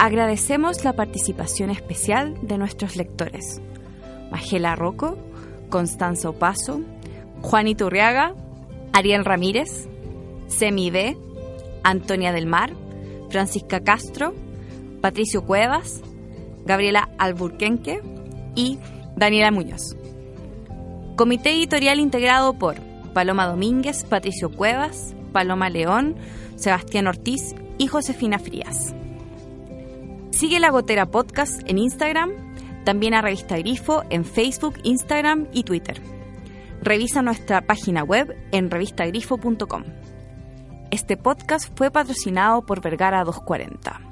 Agradecemos 0.00 0.82
la 0.82 0.94
participación 0.94 1.70
especial 1.70 2.36
de 2.42 2.58
nuestros 2.58 2.96
lectores. 2.96 3.62
Magela 4.32 4.74
Rocco, 4.74 5.16
Constanza 5.70 6.30
Opaso, 6.30 6.80
Juanito 7.42 7.86
Urriaga, 7.86 8.34
Ariel 8.92 9.24
Ramírez, 9.24 9.86
Semi 10.48 10.90
B, 10.90 11.16
Antonia 11.84 12.32
del 12.32 12.46
Mar, 12.46 12.72
Francisca 13.30 13.84
Castro, 13.84 14.34
Patricio 15.00 15.44
Cuevas, 15.44 16.02
Gabriela 16.66 17.08
Alburquenque 17.18 18.02
y 18.56 18.80
Daniela 19.16 19.50
Muñoz. 19.50 19.96
Comité 21.16 21.50
editorial 21.50 22.00
integrado 22.00 22.54
por 22.54 22.80
Paloma 23.12 23.46
Domínguez, 23.46 24.04
Patricio 24.04 24.50
Cuevas, 24.50 25.14
Paloma 25.32 25.68
León, 25.70 26.16
Sebastián 26.56 27.06
Ortiz 27.06 27.54
y 27.78 27.86
Josefina 27.86 28.38
Frías. 28.38 28.94
Sigue 30.30 30.60
La 30.60 30.70
Gotera 30.70 31.06
Podcast 31.06 31.62
en 31.68 31.78
Instagram, 31.78 32.30
también 32.84 33.14
a 33.14 33.22
Revista 33.22 33.56
Grifo 33.58 34.02
en 34.10 34.24
Facebook, 34.24 34.74
Instagram 34.82 35.46
y 35.52 35.64
Twitter. 35.64 36.00
Revisa 36.82 37.22
nuestra 37.22 37.60
página 37.60 38.02
web 38.02 38.36
en 38.50 38.70
revistagrifo.com. 38.70 39.84
Este 40.90 41.16
podcast 41.16 41.70
fue 41.76 41.90
patrocinado 41.90 42.66
por 42.66 42.80
Vergara 42.82 43.24
240. 43.24 44.11